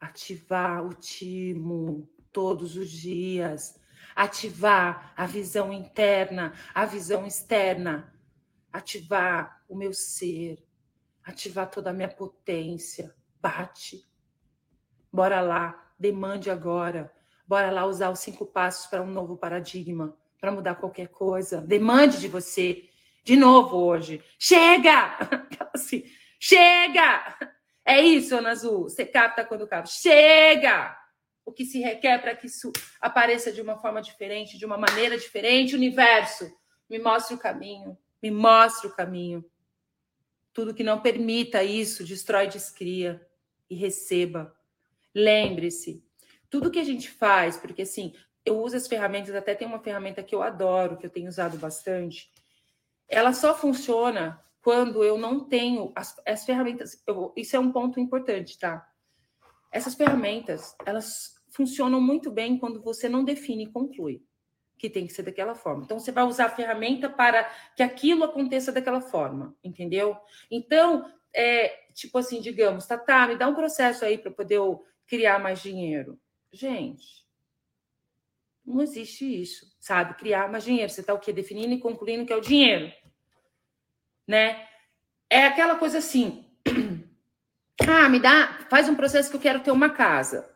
ativar 0.00 0.82
o 0.82 0.94
timo 0.94 2.08
todos 2.32 2.74
os 2.74 2.90
dias. 2.90 3.78
Ativar 4.16 5.12
a 5.14 5.26
visão 5.26 5.70
interna, 5.70 6.54
a 6.74 6.86
visão 6.86 7.26
externa. 7.26 8.18
Ativar 8.72 9.62
o 9.68 9.76
meu 9.76 9.92
ser. 9.92 10.64
Ativar 11.24 11.70
toda 11.70 11.90
a 11.90 11.92
minha 11.92 12.08
potência. 12.08 13.14
Bate. 13.40 14.04
Bora 15.12 15.40
lá, 15.40 15.92
demande 15.98 16.50
agora. 16.50 17.12
Bora 17.46 17.70
lá 17.70 17.84
usar 17.84 18.10
os 18.10 18.20
cinco 18.20 18.46
passos 18.46 18.86
para 18.86 19.02
um 19.02 19.10
novo 19.10 19.36
paradigma 19.36 20.16
para 20.40 20.50
mudar 20.50 20.76
qualquer 20.76 21.08
coisa. 21.08 21.60
Demande 21.60 22.18
de 22.18 22.28
você. 22.28 22.88
De 23.22 23.36
novo 23.36 23.76
hoje. 23.76 24.24
Chega! 24.38 25.18
Assim, 25.74 26.04
chega! 26.38 27.36
É 27.84 28.00
isso, 28.00 28.34
Ana 28.34 28.50
Azul. 28.50 28.84
Você 28.84 29.04
capta 29.04 29.44
quando 29.44 29.66
capta. 29.66 29.90
Chega! 29.90 30.96
O 31.44 31.52
que 31.52 31.64
se 31.64 31.80
requer 31.80 32.18
para 32.20 32.34
que 32.34 32.46
isso 32.46 32.72
apareça 33.00 33.52
de 33.52 33.60
uma 33.60 33.76
forma 33.76 34.00
diferente, 34.00 34.56
de 34.56 34.64
uma 34.64 34.78
maneira 34.78 35.18
diferente, 35.18 35.74
universo. 35.74 36.50
Me 36.88 36.98
mostre 36.98 37.34
o 37.34 37.38
caminho. 37.38 37.98
Me 38.22 38.30
mostre 38.30 38.88
o 38.88 38.94
caminho. 38.94 39.44
Tudo 40.52 40.74
que 40.74 40.82
não 40.82 41.00
permita 41.00 41.62
isso, 41.62 42.04
destrói, 42.04 42.48
descria 42.48 43.26
e 43.68 43.74
receba. 43.74 44.54
Lembre-se, 45.14 46.04
tudo 46.48 46.70
que 46.70 46.78
a 46.78 46.84
gente 46.84 47.10
faz, 47.10 47.56
porque 47.56 47.82
assim, 47.82 48.12
eu 48.44 48.60
uso 48.60 48.76
as 48.76 48.86
ferramentas, 48.86 49.34
até 49.34 49.54
tem 49.54 49.66
uma 49.66 49.78
ferramenta 49.78 50.22
que 50.22 50.34
eu 50.34 50.42
adoro, 50.42 50.96
que 50.96 51.06
eu 51.06 51.10
tenho 51.10 51.28
usado 51.28 51.56
bastante. 51.56 52.32
Ela 53.08 53.32
só 53.32 53.56
funciona 53.56 54.42
quando 54.62 55.02
eu 55.02 55.16
não 55.16 55.40
tenho 55.40 55.92
as, 55.96 56.14
as 56.26 56.44
ferramentas. 56.44 57.02
Eu, 57.06 57.32
isso 57.36 57.56
é 57.56 57.58
um 57.58 57.72
ponto 57.72 57.98
importante, 57.98 58.58
tá? 58.58 58.86
Essas 59.72 59.94
ferramentas, 59.94 60.74
elas 60.84 61.34
funcionam 61.50 62.00
muito 62.00 62.30
bem 62.30 62.58
quando 62.58 62.82
você 62.82 63.08
não 63.08 63.24
define 63.24 63.64
e 63.64 63.72
conclui 63.72 64.22
que 64.80 64.88
tem 64.88 65.06
que 65.06 65.12
ser 65.12 65.22
daquela 65.22 65.54
forma. 65.54 65.84
Então, 65.84 65.98
você 65.98 66.10
vai 66.10 66.24
usar 66.24 66.46
a 66.46 66.50
ferramenta 66.50 67.10
para 67.10 67.44
que 67.76 67.82
aquilo 67.82 68.24
aconteça 68.24 68.72
daquela 68.72 69.00
forma, 69.00 69.54
entendeu? 69.62 70.16
Então, 70.50 71.04
é, 71.34 71.68
tipo 71.92 72.16
assim, 72.16 72.40
digamos, 72.40 72.86
tá, 72.86 72.96
tá, 72.96 73.26
me 73.28 73.36
dá 73.36 73.46
um 73.46 73.54
processo 73.54 74.06
aí 74.06 74.16
para 74.16 74.30
poder 74.30 74.56
eu 74.56 74.82
criar 75.06 75.38
mais 75.38 75.60
dinheiro. 75.60 76.18
Gente, 76.50 77.26
não 78.64 78.80
existe 78.80 79.24
isso, 79.42 79.66
sabe? 79.78 80.14
Criar 80.14 80.50
mais 80.50 80.64
dinheiro. 80.64 80.90
Você 80.90 81.02
está 81.02 81.12
o 81.12 81.18
quê? 81.18 81.30
Definindo 81.30 81.74
e 81.74 81.78
concluindo 81.78 82.24
que 82.24 82.32
é 82.32 82.36
o 82.36 82.40
dinheiro. 82.40 82.90
Né? 84.26 84.66
É 85.28 85.44
aquela 85.44 85.76
coisa 85.76 85.98
assim. 85.98 86.46
Ah, 87.88 88.10
me 88.10 88.20
dá, 88.20 88.66
faz 88.68 88.90
um 88.90 88.94
processo 88.94 89.30
que 89.30 89.36
eu 89.36 89.40
quero 89.40 89.60
ter 89.60 89.70
uma 89.70 89.88
casa. 89.88 90.49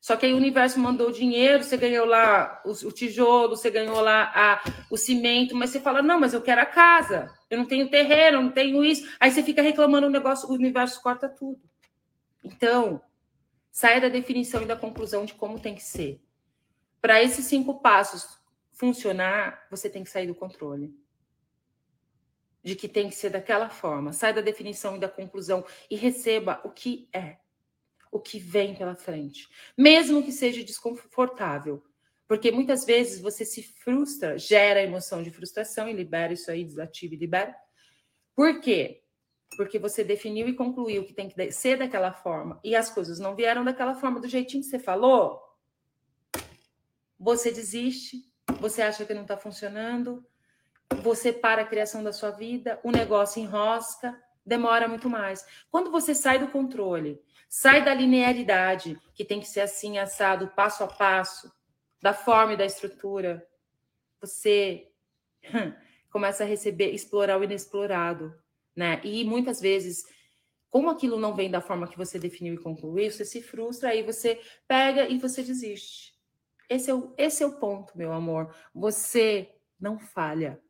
Só 0.00 0.16
que 0.16 0.26
aí 0.26 0.32
o 0.32 0.36
universo 0.36 0.78
mandou 0.78 1.08
o 1.08 1.12
dinheiro, 1.12 1.64
você 1.64 1.76
ganhou 1.76 2.06
lá 2.06 2.62
o, 2.64 2.70
o 2.70 2.92
tijolo, 2.92 3.56
você 3.56 3.70
ganhou 3.70 4.00
lá 4.00 4.30
a, 4.34 4.62
o 4.90 4.96
cimento, 4.96 5.56
mas 5.56 5.70
você 5.70 5.80
fala: 5.80 6.00
não, 6.02 6.20
mas 6.20 6.32
eu 6.32 6.40
quero 6.40 6.60
a 6.60 6.66
casa, 6.66 7.32
eu 7.50 7.58
não 7.58 7.64
tenho 7.64 7.90
terreno, 7.90 8.38
eu 8.38 8.42
não 8.42 8.50
tenho 8.52 8.84
isso. 8.84 9.08
Aí 9.18 9.30
você 9.30 9.42
fica 9.42 9.60
reclamando 9.60 10.06
o 10.06 10.10
negócio, 10.10 10.48
o 10.48 10.52
universo 10.52 11.02
corta 11.02 11.28
tudo. 11.28 11.60
Então, 12.44 13.02
saia 13.70 14.00
da 14.00 14.08
definição 14.08 14.62
e 14.62 14.66
da 14.66 14.76
conclusão 14.76 15.24
de 15.24 15.34
como 15.34 15.58
tem 15.58 15.74
que 15.74 15.82
ser. 15.82 16.20
Para 17.00 17.22
esses 17.22 17.46
cinco 17.46 17.80
passos 17.80 18.38
funcionar, 18.72 19.66
você 19.70 19.90
tem 19.90 20.04
que 20.04 20.10
sair 20.10 20.26
do 20.26 20.34
controle. 20.34 20.96
De 22.62 22.76
que 22.76 22.88
tem 22.88 23.08
que 23.08 23.14
ser 23.14 23.30
daquela 23.30 23.68
forma. 23.68 24.12
Sai 24.12 24.32
da 24.32 24.40
definição 24.40 24.96
e 24.96 25.00
da 25.00 25.08
conclusão 25.08 25.64
e 25.90 25.96
receba 25.96 26.60
o 26.64 26.70
que 26.70 27.08
é, 27.12 27.38
o 28.10 28.18
que 28.20 28.38
vem 28.38 28.74
pela 28.74 28.94
frente. 28.94 29.48
Mesmo 29.76 30.22
que 30.22 30.32
seja 30.32 30.62
desconfortável. 30.62 31.82
Porque 32.26 32.50
muitas 32.50 32.84
vezes 32.84 33.20
você 33.20 33.44
se 33.44 33.62
frustra, 33.62 34.38
gera 34.38 34.82
emoção 34.82 35.22
de 35.22 35.30
frustração 35.30 35.88
e 35.88 35.92
libera 35.92 36.32
isso 36.32 36.50
aí, 36.50 36.64
desativa 36.64 37.14
e 37.14 37.18
libera. 37.18 37.54
Por 38.34 38.60
quê? 38.60 39.02
Porque 39.56 39.78
você 39.78 40.04
definiu 40.04 40.46
e 40.46 40.54
concluiu 40.54 41.04
que 41.04 41.14
tem 41.14 41.28
que 41.28 41.50
ser 41.52 41.78
daquela 41.78 42.12
forma 42.12 42.60
e 42.62 42.76
as 42.76 42.90
coisas 42.90 43.18
não 43.18 43.34
vieram 43.34 43.64
daquela 43.64 43.94
forma, 43.94 44.20
do 44.20 44.28
jeitinho 44.28 44.62
que 44.62 44.68
você 44.68 44.78
falou 44.78 45.48
você 47.18 47.50
desiste, 47.50 48.22
você 48.60 48.80
acha 48.80 49.04
que 49.04 49.12
não 49.12 49.22
está 49.22 49.36
funcionando, 49.36 50.24
você 51.02 51.32
para 51.32 51.62
a 51.62 51.66
criação 51.66 52.02
da 52.02 52.12
sua 52.12 52.30
vida, 52.30 52.78
o 52.84 52.92
negócio 52.92 53.42
enrosca, 53.42 54.16
demora 54.48 54.88
muito 54.88 55.08
mais. 55.08 55.46
Quando 55.70 55.90
você 55.90 56.14
sai 56.14 56.38
do 56.38 56.48
controle, 56.48 57.20
sai 57.48 57.84
da 57.84 57.94
linearidade, 57.94 58.98
que 59.14 59.24
tem 59.24 59.38
que 59.38 59.46
ser 59.46 59.60
assim, 59.60 59.98
assado, 59.98 60.48
passo 60.56 60.82
a 60.82 60.88
passo, 60.88 61.52
da 62.00 62.14
forma 62.14 62.54
e 62.54 62.56
da 62.56 62.64
estrutura, 62.64 63.46
você 64.20 64.88
começa 66.10 66.44
a 66.44 66.46
receber, 66.46 66.92
explorar 66.92 67.38
o 67.38 67.44
inexplorado, 67.44 68.34
né? 68.74 69.00
E 69.04 69.24
muitas 69.24 69.60
vezes, 69.60 70.04
como 70.70 70.90
aquilo 70.90 71.18
não 71.18 71.34
vem 71.34 71.50
da 71.50 71.60
forma 71.60 71.88
que 71.88 71.98
você 71.98 72.18
definiu 72.18 72.54
e 72.54 72.62
concluiu, 72.62 73.10
você 73.10 73.24
se 73.24 73.42
frustra, 73.42 73.90
aí 73.90 74.02
você 74.02 74.40
pega 74.66 75.08
e 75.08 75.18
você 75.18 75.42
desiste. 75.42 76.16
Esse 76.70 76.90
é 76.90 76.94
o, 76.94 77.14
esse 77.16 77.42
é 77.42 77.46
o 77.46 77.58
ponto, 77.58 77.96
meu 77.96 78.12
amor. 78.12 78.54
Você 78.74 79.54
não 79.80 79.98
falha. 79.98 80.60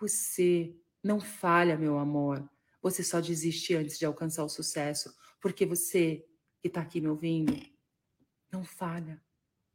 Você 0.00 0.76
não 1.02 1.20
falha, 1.20 1.76
meu 1.76 1.98
amor. 1.98 2.48
Você 2.88 3.04
só 3.04 3.20
desiste 3.20 3.74
antes 3.74 3.98
de 3.98 4.06
alcançar 4.06 4.42
o 4.44 4.48
sucesso. 4.48 5.14
Porque 5.42 5.66
você 5.66 6.24
que 6.58 6.68
está 6.68 6.80
aqui 6.80 7.02
me 7.02 7.08
ouvindo, 7.08 7.54
não 8.50 8.64
falha. 8.64 9.22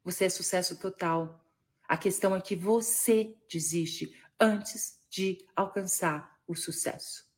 Você 0.03 0.25
é 0.25 0.29
sucesso 0.29 0.79
total. 0.79 1.45
A 1.87 1.95
questão 1.95 2.35
é 2.35 2.41
que 2.41 2.55
você 2.55 3.37
desiste 3.47 4.19
antes 4.39 4.99
de 5.11 5.45
alcançar 5.55 6.39
o 6.47 6.55
sucesso. 6.55 7.29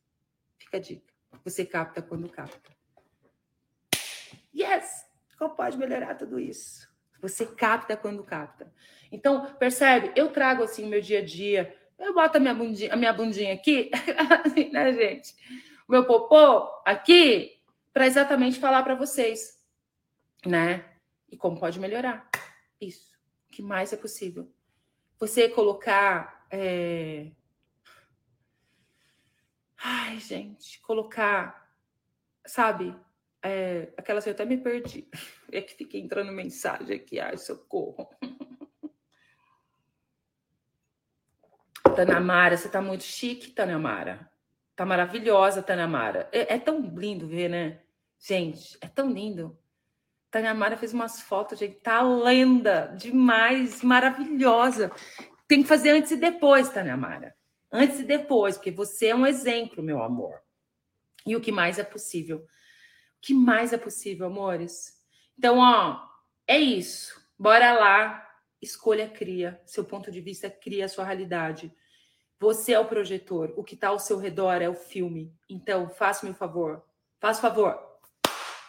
Fica 0.58 0.78
a 0.78 0.80
dica. 0.80 1.14
Você 1.44 1.66
capta 1.66 2.02
quando 2.02 2.30
capta. 2.30 2.72
Yes! 4.56 5.06
Como 5.38 5.58
pode 5.58 5.78
melhorar 5.78 6.16
tudo 6.16 6.40
isso? 6.40 6.88
Você 7.22 7.46
capta 7.46 7.98
quando 7.98 8.24
capta. 8.24 8.74
Então, 9.12 9.54
percebe? 9.56 10.14
Eu 10.16 10.32
trago 10.32 10.64
assim 10.64 10.88
meu 10.88 11.02
dia 11.02 11.20
a 11.20 11.26
dia. 11.26 11.78
Eu 11.98 12.14
boto 12.14 12.38
a 12.38 12.40
minha 12.40 12.54
bundinha, 12.54 12.94
a 12.94 12.96
minha 12.96 13.14
bundinha 13.14 13.54
aqui, 13.54 13.90
assim, 14.46 14.70
né, 14.72 14.92
gente? 14.94 15.34
O 15.88 15.92
meu 15.92 16.06
popô 16.06 16.82
aqui, 16.84 17.62
para 17.94 18.08
exatamente 18.08 18.60
falar 18.60 18.84
para 18.84 18.96
vocês, 18.96 19.64
né? 20.46 20.84
E 21.30 21.38
como 21.38 21.60
pode 21.60 21.80
melhorar. 21.80 22.30
Isso. 22.82 23.14
O 23.48 23.52
que 23.54 23.62
mais 23.62 23.94
é 23.94 23.98
possível? 23.98 24.52
Você 25.20 25.48
colocar. 25.48 26.46
É... 26.50 27.32
Ai, 29.78 30.20
gente, 30.20 30.82
colocar, 30.82 31.72
sabe? 32.46 32.96
É, 33.44 33.94
aquela 33.96 34.18
assim, 34.20 34.30
eu 34.30 34.34
até 34.34 34.46
me 34.46 34.58
perdi. 34.58 35.08
É 35.52 35.62
que 35.62 35.76
fiquei 35.76 36.02
entrando 36.02 36.32
mensagem 36.34 36.98
aqui, 36.98 37.20
ai, 37.20 37.38
socorro. 37.38 38.10
Tanamara, 41.96 42.58
você 42.58 42.68
tá 42.68 42.82
muito 42.82 43.04
chique, 43.04 43.52
Tanamara. 43.52 44.30
Tá 44.76 44.86
maravilhosa, 44.86 45.64
Tanamara. 45.64 46.28
É, 46.32 46.56
é 46.56 46.60
tão 46.60 46.82
lindo 46.82 47.28
ver, 47.28 47.50
né? 47.50 47.82
Gente, 48.20 48.78
é 48.82 48.88
tão 48.88 49.10
lindo. 49.10 49.58
Tanamara 50.30 50.76
fez 50.76 50.94
umas 50.94 51.22
fotos, 51.22 51.60
gente, 51.60 51.76
tá 51.78 52.02
lenda 52.02 52.94
demais, 52.98 53.82
maravilhosa. 53.82 54.92
Tem 55.48 55.62
que 55.62 55.68
fazer 55.68 55.92
antes 55.92 56.12
e 56.12 56.18
depois, 56.18 56.70
Tanamara. 56.70 57.34
Antes 57.72 58.00
e 58.00 58.04
depois, 58.04 58.58
porque 58.58 58.72
você 58.72 59.08
é 59.08 59.16
um 59.16 59.26
exemplo, 59.26 59.82
meu 59.82 60.04
amor. 60.04 60.42
E 61.26 61.36
o 61.36 61.42
que 61.42 61.52
mais 61.52 61.80
é 61.80 61.84
possível? 61.84 62.40
O 62.40 62.46
que 63.22 63.34
mais 63.34 63.72
é 63.72 63.78
possível, 63.78 64.28
amores? 64.28 65.02
Então, 65.38 65.58
ó, 65.58 66.06
é 66.48 66.60
isso. 66.60 67.20
Bora 67.40 67.74
lá. 67.74 68.22
Escolha 68.62 69.10
cria. 69.10 69.62
Seu 69.66 69.84
ponto 69.84 70.12
de 70.12 70.22
vista 70.22 70.50
cria 70.50 70.86
a 70.86 70.90
sua 70.90 71.06
realidade. 71.06 71.74
Você 72.40 72.74
é 72.74 72.80
o 72.80 72.86
projetor. 72.86 73.54
O 73.56 73.64
que 73.64 73.76
está 73.76 73.90
ao 73.90 74.00
seu 74.00 74.18
redor 74.18 74.62
é 74.62 74.70
o 74.70 74.76
filme. 74.76 75.34
Então, 75.50 75.90
faça-me 75.90 76.32
o 76.32 76.36
favor. 76.36 76.84
Faça 77.20 77.40
o 77.40 77.42
favor. 77.42 77.80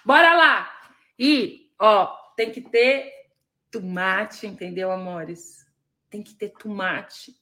Bora 0.04 0.34
lá! 0.34 0.72
E, 1.18 1.72
ó, 1.78 2.06
tem 2.36 2.52
que 2.52 2.60
ter 2.60 3.10
tomate, 3.70 4.46
entendeu, 4.46 4.90
amores? 4.90 5.66
Tem 6.08 6.22
que 6.22 6.34
ter 6.34 6.50
tomate. 6.50 7.34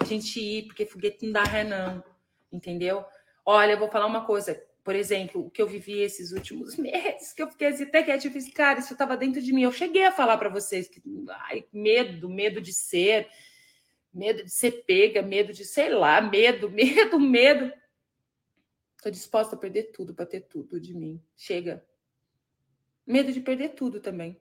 A 0.00 0.04
gente 0.04 0.40
ir, 0.40 0.66
porque 0.66 0.84
foguete 0.84 1.24
não 1.24 1.32
dá 1.32 1.44
ré, 1.44 1.62
não. 1.62 2.02
Entendeu? 2.50 3.04
Olha, 3.44 3.72
eu 3.72 3.78
vou 3.78 3.88
falar 3.88 4.06
uma 4.06 4.24
coisa. 4.24 4.60
Por 4.82 4.96
exemplo, 4.96 5.46
o 5.46 5.50
que 5.50 5.60
eu 5.60 5.66
vivi 5.66 6.00
esses 6.00 6.32
últimos 6.32 6.76
meses, 6.76 7.32
que 7.32 7.42
eu 7.42 7.48
fiquei 7.48 7.68
assim, 7.68 7.84
até 7.84 8.02
quieto, 8.02 8.24
eu 8.24 8.30
fiz, 8.30 8.52
cara, 8.52 8.80
isso 8.80 8.94
estava 8.94 9.16
dentro 9.16 9.40
de 9.40 9.52
mim. 9.52 9.62
Eu 9.62 9.72
cheguei 9.72 10.04
a 10.04 10.12
falar 10.12 10.38
para 10.38 10.48
vocês 10.48 10.88
que, 10.88 11.00
ai, 11.28 11.64
medo, 11.72 12.28
medo 12.28 12.60
de 12.60 12.72
ser, 12.72 13.28
medo 14.12 14.44
de 14.44 14.50
ser 14.50 14.84
pega, 14.84 15.22
medo 15.22 15.52
de, 15.52 15.64
sei 15.64 15.90
lá, 15.90 16.20
medo, 16.20 16.68
medo, 16.70 17.18
medo. 17.18 17.72
Estou 18.96 19.12
disposta 19.12 19.54
a 19.54 19.58
perder 19.58 19.92
tudo 19.92 20.14
para 20.14 20.26
ter 20.26 20.40
tudo 20.40 20.80
de 20.80 20.94
mim. 20.94 21.22
Chega. 21.36 21.84
Medo 23.06 23.32
de 23.32 23.40
perder 23.40 23.70
tudo 23.70 24.00
também. 24.00 24.40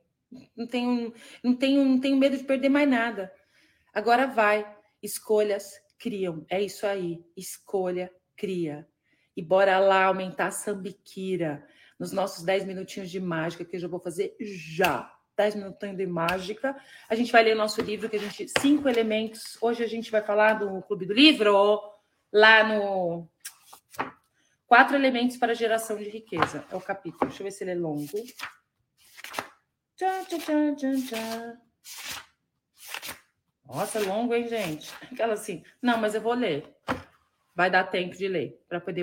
Não 0.56 0.68
tenho, 0.68 1.14
não 1.44 1.56
tenho, 1.56 1.86
não 1.86 2.00
tenho 2.00 2.18
medo 2.18 2.38
de 2.38 2.44
perder 2.44 2.70
mais 2.70 2.90
nada. 2.90 3.32
Agora 3.94 4.28
vai. 4.28 4.76
Escolhas 5.02 5.80
criam. 5.98 6.46
É 6.50 6.62
isso 6.62 6.86
aí. 6.86 7.24
Escolha, 7.36 8.12
cria. 8.36 8.88
E 9.36 9.42
bora 9.42 9.78
lá 9.80 10.06
aumentar 10.06 10.48
a 10.48 10.52
sambiquira 10.52 11.66
nos 12.00 12.12
nossos 12.12 12.44
10 12.44 12.66
minutinhos 12.66 13.10
de 13.10 13.20
mágica, 13.20 13.64
que 13.64 13.76
eu 13.76 13.80
já 13.80 13.88
vou 13.88 14.00
fazer 14.00 14.36
já. 14.40 15.17
10 15.38 15.56
minutinhos 15.56 15.96
de 15.96 16.08
mágica. 16.08 16.76
A 17.08 17.14
gente 17.14 17.32
vai 17.32 17.44
ler 17.44 17.54
o 17.54 17.58
nosso 17.58 17.80
livro, 17.82 18.10
que 18.10 18.16
a 18.16 18.20
gente. 18.20 18.48
Cinco 18.60 18.90
elementos. 18.90 19.58
Hoje 19.62 19.84
a 19.84 19.88
gente 19.88 20.10
vai 20.10 20.24
falar 20.24 20.56
do 20.56 20.82
Clube 20.82 21.06
do 21.06 21.14
Livro, 21.14 21.80
lá 22.34 22.64
no. 22.64 23.30
Quatro 24.66 24.96
elementos 24.96 25.38
para 25.38 25.54
geração 25.54 25.96
de 25.96 26.10
riqueza. 26.10 26.66
É 26.72 26.76
o 26.76 26.82
capítulo. 26.82 27.30
Deixa 27.30 27.42
eu 27.42 27.46
ver 27.46 27.52
se 27.52 27.64
ele 27.64 27.72
é 27.72 27.76
longo. 27.76 28.24
Tchá, 29.96 30.26
tchá, 30.26 30.38
tchá, 30.38 30.76
tchá. 30.76 31.58
Nossa, 33.66 34.00
longo, 34.00 34.34
hein, 34.34 34.48
gente? 34.48 34.92
Aquela 35.12 35.34
assim, 35.34 35.64
não, 35.82 35.98
mas 35.98 36.16
eu 36.16 36.22
vou 36.22 36.34
ler. 36.34 36.66
Vai 37.56 37.70
dar 37.70 37.84
tempo 37.86 38.16
de 38.16 38.28
ler, 38.28 38.64
para 38.68 38.80
poder 38.80 39.02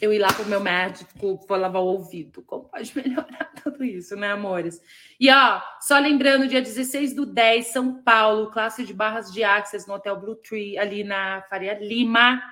eu, 0.00 0.12
ir 0.12 0.18
lá 0.18 0.28
para 0.32 0.44
o 0.44 0.48
meu 0.48 0.60
médico, 0.60 1.44
vou 1.46 1.56
lavar 1.56 1.82
o 1.82 1.86
ouvido. 1.86 2.42
Como 2.42 2.68
pode 2.68 2.92
melhorar 2.96 3.47
tudo 3.70 3.84
isso, 3.84 4.16
né, 4.16 4.32
amores? 4.32 4.80
E 5.18 5.30
ó, 5.30 5.60
só 5.80 5.98
lembrando, 5.98 6.48
dia 6.48 6.62
16 6.62 7.14
do 7.14 7.26
10, 7.26 7.66
São 7.68 8.02
Paulo, 8.02 8.50
classe 8.50 8.84
de 8.84 8.94
barras 8.94 9.32
de 9.32 9.44
Access 9.44 9.86
no 9.86 9.94
Hotel 9.94 10.18
Blue 10.18 10.36
Tree, 10.36 10.78
ali 10.78 11.04
na 11.04 11.42
Faria 11.42 11.78
Lima. 11.78 12.42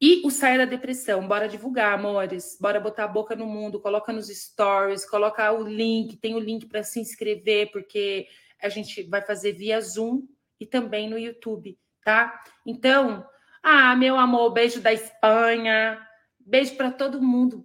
E 0.00 0.22
o 0.24 0.30
Saia 0.30 0.58
da 0.58 0.64
Depressão, 0.64 1.26
bora 1.26 1.48
divulgar, 1.48 1.94
amores. 1.94 2.58
Bora 2.60 2.80
botar 2.80 3.04
a 3.04 3.08
boca 3.08 3.36
no 3.36 3.46
mundo, 3.46 3.80
coloca 3.80 4.12
nos 4.12 4.28
stories, 4.28 5.08
coloca 5.08 5.50
o 5.52 5.62
link, 5.62 6.16
tem 6.16 6.34
o 6.34 6.40
link 6.40 6.66
para 6.66 6.82
se 6.82 7.00
inscrever, 7.00 7.70
porque 7.70 8.26
a 8.60 8.68
gente 8.68 9.02
vai 9.04 9.22
fazer 9.22 9.52
via 9.52 9.80
Zoom 9.80 10.26
e 10.58 10.66
também 10.66 11.08
no 11.08 11.18
YouTube, 11.18 11.78
tá? 12.04 12.42
Então, 12.66 13.26
ah, 13.62 13.94
meu 13.96 14.16
amor, 14.16 14.50
beijo 14.52 14.80
da 14.80 14.92
Espanha, 14.92 16.06
beijo 16.38 16.76
para 16.76 16.90
todo 16.90 17.22
mundo, 17.22 17.64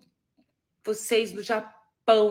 vocês 0.83 1.31
do 1.31 1.43
Japão 1.43 1.78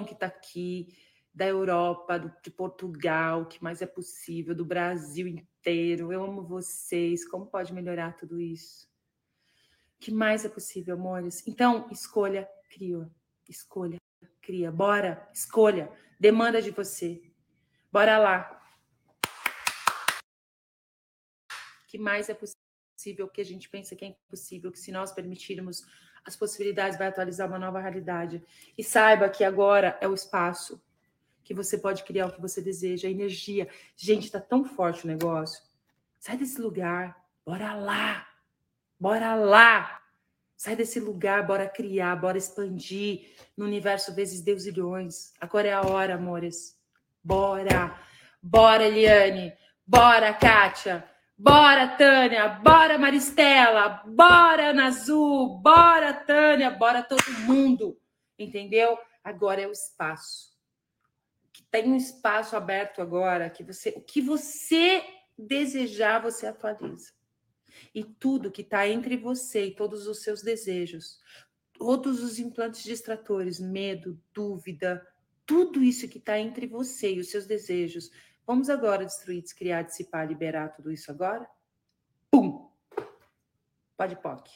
que 0.04 0.14
tá 0.14 0.26
aqui, 0.26 0.88
da 1.32 1.46
Europa, 1.46 2.18
do, 2.18 2.32
de 2.42 2.50
Portugal, 2.50 3.46
que 3.46 3.62
mais 3.62 3.80
é 3.80 3.86
possível, 3.86 4.54
do 4.54 4.64
Brasil 4.64 5.26
inteiro. 5.26 6.12
Eu 6.12 6.24
amo 6.24 6.42
vocês. 6.42 7.28
Como 7.28 7.46
pode 7.46 7.72
melhorar 7.72 8.16
tudo 8.16 8.40
isso? 8.40 8.88
que 9.98 10.12
mais 10.12 10.44
é 10.44 10.48
possível, 10.48 10.94
amores? 10.94 11.46
Então, 11.46 11.88
escolha, 11.90 12.48
cria. 12.70 13.10
Escolha, 13.48 13.98
cria. 14.40 14.70
Bora, 14.70 15.28
escolha. 15.32 15.90
Demanda 16.20 16.62
de 16.62 16.70
você. 16.70 17.20
Bora 17.90 18.18
lá. 18.18 18.54
que 21.88 21.96
mais 21.96 22.28
é 22.28 22.34
possível, 22.34 23.26
que 23.28 23.40
a 23.40 23.44
gente 23.44 23.66
pensa 23.66 23.96
que 23.96 24.04
é 24.04 24.08
impossível, 24.08 24.70
que 24.70 24.78
se 24.78 24.92
nós 24.92 25.10
permitirmos 25.10 25.82
as 26.24 26.36
possibilidades, 26.36 26.98
vai 26.98 27.08
atualizar 27.08 27.48
uma 27.48 27.58
nova 27.58 27.80
realidade. 27.80 28.42
E 28.76 28.84
saiba 28.84 29.28
que 29.28 29.44
agora 29.44 29.96
é 30.00 30.08
o 30.08 30.14
espaço 30.14 30.80
que 31.42 31.54
você 31.54 31.78
pode 31.78 32.04
criar 32.04 32.26
o 32.26 32.32
que 32.32 32.40
você 32.40 32.60
deseja, 32.60 33.08
a 33.08 33.10
energia. 33.10 33.68
Gente, 33.96 34.26
está 34.26 34.38
tão 34.38 34.64
forte 34.64 35.04
o 35.04 35.08
negócio. 35.08 35.62
Sai 36.18 36.36
desse 36.36 36.60
lugar, 36.60 37.16
bora 37.44 37.74
lá. 37.74 38.28
Bora 39.00 39.34
lá! 39.34 40.02
Sai 40.56 40.74
desse 40.74 40.98
lugar, 40.98 41.46
bora 41.46 41.68
criar, 41.68 42.16
bora 42.16 42.36
expandir 42.36 43.30
no 43.56 43.64
universo 43.64 44.12
vezes 44.12 44.40
deusilhões. 44.40 45.32
Agora 45.40 45.68
é 45.68 45.72
a 45.72 45.82
hora, 45.82 46.16
amores. 46.16 46.76
Bora! 47.22 47.96
Bora, 48.42 48.84
Eliane! 48.84 49.52
Bora, 49.86 50.34
Kátia! 50.34 51.08
Bora, 51.40 51.86
Tânia! 51.96 52.48
Bora, 52.48 52.98
Maristela! 52.98 54.02
Bora, 54.04 54.70
Ana 54.70 54.86
Azul! 54.86 55.60
Bora, 55.60 56.12
Tânia! 56.12 56.68
Bora 56.68 57.00
todo 57.00 57.22
mundo! 57.46 57.96
Entendeu? 58.36 58.98
Agora 59.22 59.60
é 59.60 59.68
o 59.68 59.70
espaço. 59.70 60.52
Que 61.52 61.62
tem 61.70 61.92
um 61.92 61.96
espaço 61.96 62.56
aberto 62.56 63.00
agora 63.00 63.48
que 63.48 63.62
você, 63.62 63.90
o 63.90 64.00
que 64.00 64.20
você 64.20 65.04
desejar, 65.38 66.20
você 66.20 66.44
atualiza 66.44 67.12
e 67.94 68.02
tudo 68.02 68.50
que 68.50 68.62
está 68.62 68.88
entre 68.88 69.16
você 69.16 69.66
e 69.66 69.74
todos 69.76 70.08
os 70.08 70.22
seus 70.22 70.42
desejos, 70.42 71.20
todos 71.72 72.20
os 72.20 72.40
implantes 72.40 72.82
distratores, 72.82 73.60
medo, 73.60 74.20
dúvida, 74.34 75.06
tudo 75.46 75.82
isso 75.82 76.08
que 76.08 76.18
está 76.18 76.38
entre 76.38 76.66
você 76.66 77.14
e 77.14 77.20
os 77.20 77.30
seus 77.30 77.46
desejos. 77.46 78.10
Vamos 78.48 78.70
agora 78.70 79.04
destruir, 79.04 79.42
descriar, 79.42 79.84
dissipar, 79.84 80.26
liberar 80.26 80.68
tudo 80.68 80.90
isso 80.90 81.10
agora? 81.10 81.46
Pum! 82.30 82.70
Pode 83.94 84.16
POC. 84.16 84.50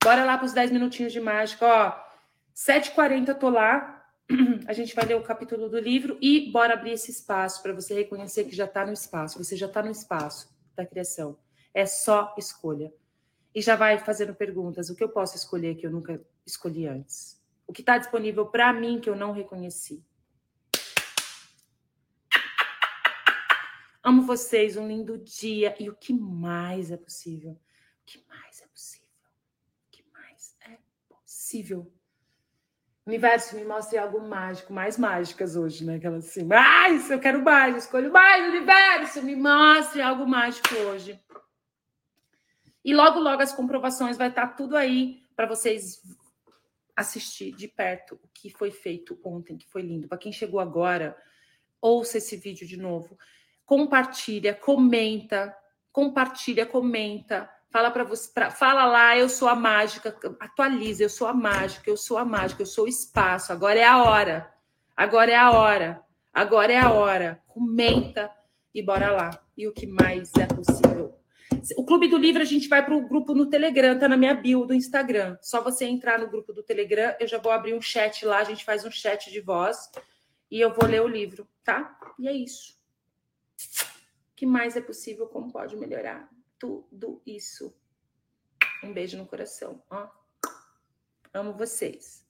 Bora 0.00 0.24
lá 0.24 0.38
para 0.38 0.46
os 0.46 0.52
10 0.52 0.70
minutinhos 0.70 1.12
de 1.12 1.18
mágica. 1.18 1.66
Ó, 1.66 2.04
7h40 2.54 3.26
eu 3.26 3.34
tô 3.34 3.50
lá. 3.50 4.08
A 4.68 4.72
gente 4.72 4.94
vai 4.94 5.06
ler 5.06 5.16
o 5.16 5.24
capítulo 5.24 5.68
do 5.68 5.80
livro 5.80 6.18
e 6.22 6.52
bora 6.52 6.74
abrir 6.74 6.92
esse 6.92 7.10
espaço 7.10 7.60
para 7.64 7.72
você 7.72 7.94
reconhecer 7.94 8.44
que 8.44 8.54
já 8.54 8.66
está 8.66 8.86
no 8.86 8.92
espaço. 8.92 9.42
Você 9.42 9.56
já 9.56 9.66
está 9.66 9.82
no 9.82 9.90
espaço 9.90 10.48
da 10.76 10.86
criação. 10.86 11.36
É 11.74 11.86
só 11.86 12.32
escolha. 12.38 12.94
E 13.52 13.60
já 13.60 13.74
vai 13.74 13.98
fazendo 13.98 14.36
perguntas: 14.36 14.88
o 14.88 14.94
que 14.94 15.02
eu 15.02 15.08
posso 15.08 15.34
escolher 15.34 15.74
que 15.74 15.84
eu 15.84 15.90
nunca 15.90 16.24
escolhi 16.46 16.86
antes? 16.86 17.42
O 17.66 17.72
que 17.72 17.82
está 17.82 17.98
disponível 17.98 18.46
para 18.46 18.72
mim 18.72 19.00
que 19.00 19.10
eu 19.10 19.16
não 19.16 19.32
reconheci? 19.32 20.00
Amo 24.02 24.22
vocês, 24.22 24.76
um 24.76 24.88
lindo 24.88 25.18
dia. 25.18 25.74
E 25.78 25.90
o 25.90 25.94
que 25.94 26.12
mais 26.12 26.90
é 26.90 26.96
possível? 26.96 27.52
O 27.52 27.58
que 28.06 28.24
mais 28.28 28.62
é 28.62 28.66
possível? 28.66 29.08
O 29.86 29.90
que 29.90 30.04
mais 30.10 30.56
é 30.62 30.78
possível. 31.08 31.92
Universo, 33.06 33.56
me 33.56 33.64
mostre 33.64 33.98
algo 33.98 34.20
mágico, 34.20 34.72
mais 34.72 34.96
mágicas 34.96 35.54
hoje, 35.54 35.84
né? 35.84 35.96
Aquelas 35.96 36.26
assim, 36.26 36.44
mais, 36.44 37.10
eu 37.10 37.18
quero 37.18 37.42
mais, 37.42 37.76
escolho 37.76 38.10
mais, 38.12 38.48
universo, 38.48 39.22
me 39.22 39.36
mostre 39.36 40.00
algo 40.00 40.26
mágico 40.26 40.74
hoje. 40.74 41.20
E 42.84 42.94
logo, 42.94 43.18
logo 43.18 43.42
as 43.42 43.52
comprovações 43.52 44.16
vai 44.16 44.28
estar 44.28 44.48
tudo 44.48 44.76
aí 44.76 45.22
para 45.36 45.46
vocês 45.46 46.02
assistir 46.96 47.52
de 47.52 47.68
perto 47.68 48.18
o 48.22 48.28
que 48.28 48.50
foi 48.50 48.70
feito 48.70 49.18
ontem, 49.24 49.58
que 49.58 49.66
foi 49.66 49.82
lindo. 49.82 50.08
Para 50.08 50.18
quem 50.18 50.32
chegou 50.32 50.60
agora, 50.60 51.16
ouça 51.80 52.18
esse 52.18 52.36
vídeo 52.36 52.66
de 52.66 52.76
novo. 52.76 53.18
Compartilha, 53.70 54.52
comenta, 54.52 55.56
compartilha, 55.92 56.66
comenta 56.66 57.48
Fala 57.70 57.88
para 57.92 58.02
você, 58.02 58.28
pra, 58.34 58.50
fala 58.50 58.84
lá, 58.84 59.16
eu 59.16 59.28
sou 59.28 59.46
a 59.46 59.54
mágica, 59.54 60.16
atualiza, 60.40 61.04
eu 61.04 61.08
sou 61.08 61.28
a 61.28 61.32
mágica, 61.32 61.88
eu 61.88 61.96
sou 61.96 62.18
a 62.18 62.24
mágica, 62.24 62.62
eu 62.62 62.66
sou 62.66 62.86
o 62.86 62.88
espaço. 62.88 63.52
Agora 63.52 63.78
é 63.78 63.84
a 63.84 64.02
hora. 64.02 64.52
Agora 64.96 65.30
é 65.30 65.36
a 65.36 65.52
hora. 65.52 66.02
Agora 66.34 66.72
é 66.72 66.78
a 66.78 66.90
hora. 66.90 67.40
Comenta 67.46 68.28
e 68.74 68.82
bora 68.82 69.12
lá. 69.12 69.30
E 69.56 69.68
o 69.68 69.72
que 69.72 69.86
mais 69.86 70.32
é 70.34 70.46
possível. 70.46 71.14
O 71.76 71.84
Clube 71.84 72.08
do 72.08 72.16
Livro, 72.16 72.42
a 72.42 72.44
gente 72.44 72.68
vai 72.68 72.84
para 72.84 72.96
o 72.96 73.06
grupo 73.06 73.34
no 73.34 73.48
Telegram, 73.48 73.96
tá 73.96 74.08
na 74.08 74.16
minha 74.16 74.34
bio 74.34 74.66
do 74.66 74.74
Instagram. 74.74 75.36
Só 75.40 75.62
você 75.62 75.84
entrar 75.84 76.18
no 76.18 76.28
grupo 76.28 76.52
do 76.52 76.64
Telegram, 76.64 77.14
eu 77.20 77.28
já 77.28 77.38
vou 77.38 77.52
abrir 77.52 77.74
um 77.74 77.80
chat 77.80 78.26
lá, 78.26 78.38
a 78.38 78.44
gente 78.44 78.64
faz 78.64 78.84
um 78.84 78.90
chat 78.90 79.30
de 79.30 79.40
voz 79.40 79.78
e 80.50 80.60
eu 80.60 80.74
vou 80.74 80.88
ler 80.88 81.02
o 81.02 81.08
livro, 81.08 81.46
tá? 81.62 81.96
E 82.18 82.26
é 82.26 82.32
isso. 82.32 82.79
Que 84.36 84.46
mais 84.46 84.76
é 84.76 84.80
possível? 84.80 85.26
Como 85.26 85.52
pode 85.52 85.76
melhorar? 85.76 86.30
tudo 86.60 87.22
isso. 87.26 87.74
Um 88.84 88.92
beijo 88.92 89.16
no 89.16 89.26
coração. 89.26 89.82
Ó. 89.90 90.08
Amo 91.32 91.54
vocês. 91.54 92.28